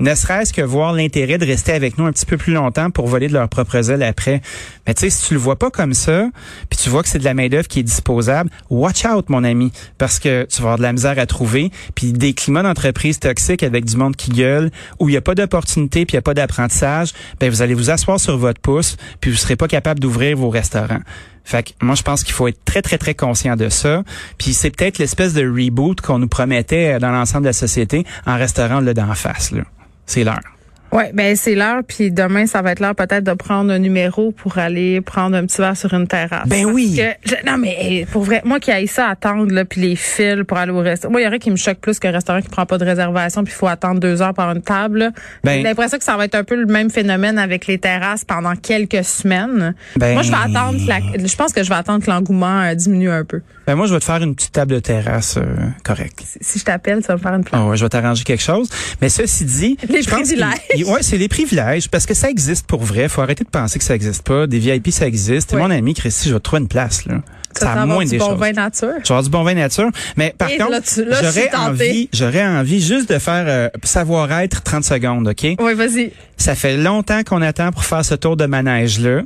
ne 0.00 0.14
serait-ce 0.14 0.52
que 0.52 0.60
voir 0.60 0.92
l'intérêt 0.92 1.38
de 1.38 1.46
rester 1.46 1.72
avec 1.72 1.98
nous 1.98 2.06
un 2.06 2.12
petit 2.12 2.26
peu 2.26 2.36
plus 2.36 2.52
longtemps 2.52 2.90
pour 2.90 3.06
voler 3.06 3.28
de 3.28 3.32
leurs 3.32 3.48
propres 3.48 3.90
ailes 3.90 4.02
après. 4.02 4.42
Mais 4.86 4.94
tu 4.94 5.02
sais, 5.02 5.10
si 5.10 5.28
tu 5.28 5.34
le 5.34 5.40
vois 5.40 5.56
pas 5.56 5.70
comme 5.70 5.94
ça, 5.94 6.28
puis 6.68 6.78
tu 6.78 6.90
vois 6.90 7.02
que 7.02 7.08
c'est 7.08 7.18
de 7.18 7.24
la 7.24 7.34
main-d'œuvre 7.34 7.68
qui 7.68 7.80
est 7.80 7.84
disposable, 7.84 8.50
watch 8.70 9.04
out, 9.04 9.28
mon 9.30 9.44
ami, 9.44 9.72
parce 9.98 10.18
que 10.18 10.46
tu 10.50 10.56
vas 10.56 10.62
avoir 10.62 10.78
de 10.78 10.82
la 10.82 10.92
misère 10.92 11.18
à 11.18 11.26
trouver, 11.26 11.70
puis 11.94 12.12
des 12.12 12.34
climats 12.34 12.62
d'entreprise 12.62 13.18
toxiques 13.18 13.62
avec 13.62 13.84
du 13.84 13.96
monde 13.96 14.16
qui 14.16 14.30
gueule, 14.30 14.70
où 14.98 15.08
il 15.08 15.12
n'y 15.12 15.18
a 15.18 15.22
pas 15.22 15.34
d'opportunité, 15.34 16.04
puis 16.04 16.14
il 16.14 16.16
n'y 16.16 16.20
a 16.20 16.22
pas 16.22 16.34
d'apprentissage, 16.34 17.12
ben 17.40 17.48
vous 17.48 17.62
allez 17.62 17.74
vous 17.74 17.90
asseoir 17.90 18.18
sur 18.18 18.36
votre 18.36 18.60
pouce, 18.60 18.96
puis 19.24 19.30
vous 19.30 19.38
serez 19.38 19.56
pas 19.56 19.68
capable 19.68 20.00
d'ouvrir 20.00 20.36
vos 20.36 20.50
restaurants. 20.50 21.00
Fait 21.44 21.62
que 21.62 21.70
moi, 21.80 21.94
je 21.94 22.02
pense 22.02 22.24
qu'il 22.24 22.34
faut 22.34 22.46
être 22.46 22.62
très, 22.66 22.82
très, 22.82 22.98
très 22.98 23.14
conscient 23.14 23.56
de 23.56 23.70
ça. 23.70 24.02
Puis 24.36 24.52
c'est 24.52 24.68
peut-être 24.68 24.98
l'espèce 24.98 25.32
de 25.32 25.40
reboot 25.48 26.02
qu'on 26.02 26.18
nous 26.18 26.28
promettait 26.28 26.98
dans 26.98 27.10
l'ensemble 27.10 27.44
de 27.44 27.48
la 27.48 27.54
société 27.54 28.04
en 28.26 28.36
restaurant 28.36 28.80
là 28.80 28.92
d'en 28.92 29.14
face. 29.14 29.54
C'est 30.04 30.24
l'heure. 30.24 30.53
Ouais, 30.94 31.10
ben 31.12 31.36
c'est 31.36 31.54
l'heure, 31.54 31.82
puis 31.86 32.10
demain, 32.10 32.46
ça 32.46 32.62
va 32.62 32.72
être 32.72 32.80
l'heure 32.80 32.94
peut-être 32.94 33.24
de 33.24 33.32
prendre 33.34 33.70
un 33.72 33.78
numéro 33.78 34.32
pour 34.32 34.56
aller 34.58 35.00
prendre 35.00 35.36
un 35.36 35.44
petit 35.44 35.60
verre 35.60 35.76
sur 35.76 35.92
une 35.92 36.06
terrasse. 36.06 36.48
Ben 36.48 36.64
oui. 36.64 36.96
Parce 36.96 37.34
que 37.34 37.36
je- 37.44 37.50
non, 37.50 37.58
mais 37.58 38.06
pour 38.10 38.22
vrai, 38.24 38.40
moi 38.44 38.60
qui 38.60 38.70
aille 38.70 38.86
ça 38.88 39.08
attendre, 39.08 39.52
là, 39.52 39.64
puis 39.64 39.80
les 39.80 39.96
fils 39.96 40.42
pour 40.48 40.56
aller 40.56 40.72
au 40.72 40.78
restaurant. 40.80 41.12
Moi, 41.12 41.20
il 41.20 41.24
y 41.24 41.26
aurait 41.26 41.38
qui 41.38 41.50
me 41.50 41.56
choque 41.56 41.78
plus 41.78 41.98
qu'un 41.98 42.10
restaurant 42.12 42.40
qui 42.40 42.48
prend 42.48 42.64
pas 42.66 42.78
de 42.78 42.84
réservation, 42.84 43.44
puis 43.44 43.52
il 43.52 43.56
faut 43.56 43.66
attendre 43.66 44.00
deux 44.00 44.22
heures 44.22 44.34
par 44.34 44.50
une 44.52 44.62
table. 44.62 44.98
là. 44.98 45.10
Ben- 45.42 45.56
J'ai 45.58 45.62
l'impression 45.64 45.98
que 45.98 46.04
ça 46.04 46.16
va 46.16 46.24
être 46.24 46.34
un 46.36 46.44
peu 46.44 46.54
le 46.56 46.66
même 46.66 46.90
phénomène 46.90 47.38
avec 47.38 47.66
les 47.66 47.78
terrasses 47.78 48.24
pendant 48.24 48.54
quelques 48.56 49.04
semaines. 49.04 49.74
Ben- 49.96 50.14
Moi, 50.14 50.22
je 50.22 50.30
vais 50.30 50.36
attendre 50.36 50.78
que 50.78 50.88
la- 50.88 51.26
je 51.26 51.36
pense 51.36 51.52
que 51.52 51.62
je 51.62 51.68
vais 51.68 51.74
attendre 51.74 52.04
que 52.04 52.10
l'engouement 52.10 52.62
euh, 52.62 52.74
diminue 52.74 53.10
un 53.10 53.24
peu. 53.24 53.40
Ben 53.66 53.74
moi, 53.76 53.86
je 53.86 53.94
vais 53.94 54.00
te 54.00 54.04
faire 54.04 54.22
une 54.22 54.34
petite 54.34 54.52
table 54.52 54.74
de 54.74 54.78
terrasse 54.78 55.36
euh, 55.38 55.42
correcte. 55.84 56.20
Si- 56.24 56.38
Si 56.40 56.58
je 56.58 56.64
t'appelle, 56.64 57.02
ça 57.02 57.14
va 57.14 57.16
me 57.16 57.22
faire 57.22 57.34
une 57.34 57.44
place. 57.44 57.60
Ah 57.64 57.66
ouais, 57.68 57.76
je 57.76 57.84
vais 57.84 57.88
t'arranger 57.88 58.22
quelque 58.24 58.42
chose. 58.42 58.68
Mais 59.00 59.08
ceci 59.08 59.44
dit, 59.44 59.76
Les 59.88 60.02
je 60.02 60.10
pense 60.10 60.28
qu'il- 60.30 60.83
ouais, 60.84 61.02
c'est 61.02 61.18
les 61.18 61.28
privilèges 61.28 61.88
parce 61.88 62.06
que 62.06 62.14
ça 62.14 62.30
existe 62.30 62.66
pour 62.66 62.82
vrai. 62.82 63.08
Faut 63.08 63.20
arrêter 63.22 63.44
de 63.44 63.48
penser 63.48 63.78
que 63.78 63.84
ça 63.84 63.94
existe 63.94 64.22
pas. 64.22 64.46
Des 64.46 64.58
VIP, 64.58 64.90
ça 64.90 65.06
existe. 65.06 65.52
Ouais. 65.52 65.58
mon 65.58 65.70
ami, 65.70 65.94
Christy, 65.94 66.28
je 66.28 66.34
vais 66.34 66.40
te 66.40 66.44
trouver 66.44 66.62
une 66.62 66.68
place 66.68 67.04
là. 67.06 67.22
Ça, 67.58 67.72
a 67.72 67.86
moins 67.86 68.04
du 68.04 68.10
des 68.10 68.18
bon 68.18 68.30
choses. 68.30 68.38
vin 68.38 68.52
nature. 68.52 68.88
Je 68.98 69.08
vais 69.08 69.10
avoir 69.10 69.22
du 69.22 69.30
bon 69.30 69.42
vin 69.42 69.54
nature. 69.54 69.90
Mais 70.16 70.34
par 70.36 70.50
Et 70.50 70.56
contre, 70.58 70.82
tu- 70.82 71.04
j'aurais 71.22 71.54
envie, 71.54 72.08
j'aurais 72.12 72.46
envie 72.46 72.80
juste 72.80 73.10
de 73.12 73.18
faire 73.18 73.44
euh, 73.46 73.68
savoir-être 73.82 74.62
30 74.62 74.84
secondes, 74.84 75.28
OK? 75.28 75.56
Oui, 75.60 75.74
vas-y. 75.74 76.12
Ça 76.36 76.54
fait 76.54 76.76
longtemps 76.76 77.22
qu'on 77.22 77.42
attend 77.42 77.70
pour 77.70 77.84
faire 77.84 78.04
ce 78.04 78.14
tour 78.14 78.36
de 78.36 78.46
manège-là. 78.46 79.20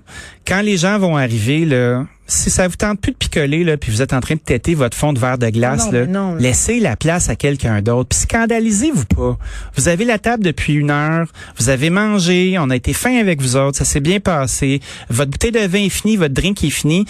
Quand 0.46 0.60
les 0.60 0.76
gens 0.76 0.98
vont 0.98 1.16
arriver, 1.16 1.64
là, 1.64 2.04
si 2.26 2.50
ça 2.50 2.68
vous 2.68 2.76
tente 2.76 3.00
plus 3.00 3.12
de 3.12 3.16
picoler, 3.16 3.64
là, 3.64 3.78
puis 3.78 3.90
vous 3.90 4.02
êtes 4.02 4.12
en 4.12 4.20
train 4.20 4.34
de 4.34 4.40
têter 4.40 4.74
votre 4.74 4.94
fond 4.96 5.14
de 5.14 5.18
verre 5.18 5.38
de 5.38 5.48
glace, 5.48 5.86
Non, 5.86 5.92
là, 5.92 6.00
mais 6.00 6.06
non, 6.12 6.34
là. 6.34 6.40
laissez 6.40 6.78
la 6.80 6.96
place 6.96 7.30
à 7.30 7.36
quelqu'un 7.36 7.80
d'autre. 7.80 8.10
Puis 8.10 8.18
scandalisez-vous 8.20 9.06
pas. 9.06 9.38
Vous 9.76 9.88
avez 9.88 10.04
la 10.04 10.18
table 10.18 10.44
depuis 10.44 10.74
une 10.74 10.90
heure, 10.90 11.26
vous 11.58 11.70
avez 11.70 11.88
mangé, 11.88 12.56
on 12.58 12.68
a 12.68 12.76
été 12.76 12.92
fin 12.92 13.16
avec 13.18 13.40
vous 13.40 13.56
autres, 13.56 13.78
ça 13.78 13.86
s'est 13.86 14.00
bien 14.00 14.20
passé. 14.20 14.80
Votre 15.08 15.30
bouteille 15.30 15.52
de 15.52 15.60
vin 15.66 15.84
est 15.84 15.88
finie, 15.88 16.16
votre 16.18 16.34
drink 16.34 16.62
est 16.62 16.70
fini. 16.70 17.06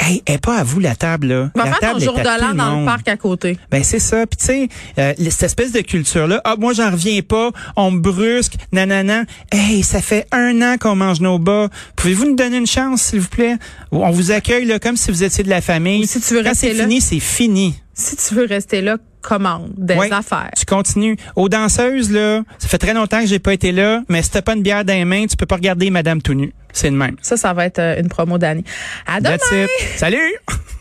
Hey, 0.00 0.22
est 0.26 0.38
pas 0.38 0.56
à 0.58 0.62
vous 0.64 0.78
la 0.80 0.94
table, 0.94 1.26
là. 1.26 1.50
Va 1.54 1.64
la 1.64 1.70
faire 1.72 1.80
ton 1.80 1.86
table 1.86 2.00
jour 2.00 2.18
est 2.20 2.22
de 2.22 2.28
à 2.28 2.38
l'an 2.38 2.54
dans 2.54 2.80
le 2.80 2.84
parc 2.86 3.08
à 3.08 3.16
côté. 3.16 3.58
Ben 3.70 3.82
c'est 3.82 3.98
ça. 3.98 4.26
Puis 4.26 4.36
tu 4.38 4.44
sais, 4.46 4.68
euh, 4.98 5.12
cette 5.30 5.42
espèce 5.42 5.72
de 5.72 5.80
culture-là, 5.80 6.40
ah 6.44 6.54
moi 6.58 6.72
j'en 6.72 6.90
reviens 6.92 7.20
pas, 7.22 7.50
on 7.76 7.90
me 7.90 7.98
brusque, 8.00 8.54
nanana. 8.72 9.24
Hey, 9.50 9.82
ça 9.82 10.00
fait 10.00 10.26
un 10.30 10.62
an 10.62 10.76
qu'on 10.78 10.94
mange 10.94 11.20
nos 11.20 11.38
bas. 11.38 11.68
Pouvez-vous 11.96 12.26
nous 12.26 12.36
donner 12.36 12.58
une 12.58 12.66
chance, 12.66 13.02
s'il 13.02 13.20
vous 13.20 13.28
plaît? 13.28 13.56
On 13.90 14.10
vous 14.10 14.30
accueille 14.30 14.66
là, 14.66 14.78
comme 14.78 14.96
si 14.96 15.10
vous 15.10 15.24
étiez 15.24 15.42
de 15.44 15.50
la 15.50 15.60
famille. 15.60 16.02
Ou 16.04 16.06
si 16.06 16.20
tu 16.20 16.34
veux 16.34 16.42
Quand 16.42 16.50
rester 16.50 16.68
c'est 16.68 16.74
là. 16.74 16.84
fini, 16.84 17.00
c'est 17.00 17.20
fini. 17.20 17.74
Si 17.98 18.14
tu 18.14 18.34
veux 18.36 18.46
rester 18.46 18.80
là, 18.80 18.96
commande 19.22 19.72
des 19.76 19.98
affaires. 20.12 20.50
Tu 20.56 20.64
continues. 20.64 21.16
Aux 21.34 21.48
danseuses, 21.48 22.12
là, 22.12 22.42
ça 22.58 22.68
fait 22.68 22.78
très 22.78 22.94
longtemps 22.94 23.20
que 23.20 23.26
j'ai 23.26 23.40
pas 23.40 23.52
été 23.52 23.72
là, 23.72 24.02
mais 24.08 24.22
si 24.22 24.30
t'as 24.30 24.40
pas 24.40 24.54
une 24.54 24.62
bière 24.62 24.84
dans 24.84 24.94
les 24.94 25.04
mains, 25.04 25.26
tu 25.26 25.36
peux 25.36 25.46
pas 25.46 25.56
regarder 25.56 25.90
Madame 25.90 26.22
tout 26.22 26.34
nu. 26.34 26.52
C'est 26.72 26.90
le 26.90 26.96
même. 26.96 27.16
Ça, 27.22 27.36
ça 27.36 27.52
va 27.52 27.64
être 27.64 27.80
euh, 27.80 28.00
une 28.00 28.08
promo 28.08 28.38
d'année. 28.38 28.62
À 29.04 29.20
demain! 29.20 29.36
That's 29.36 29.50
it. 29.52 29.68
Salut! 29.96 30.36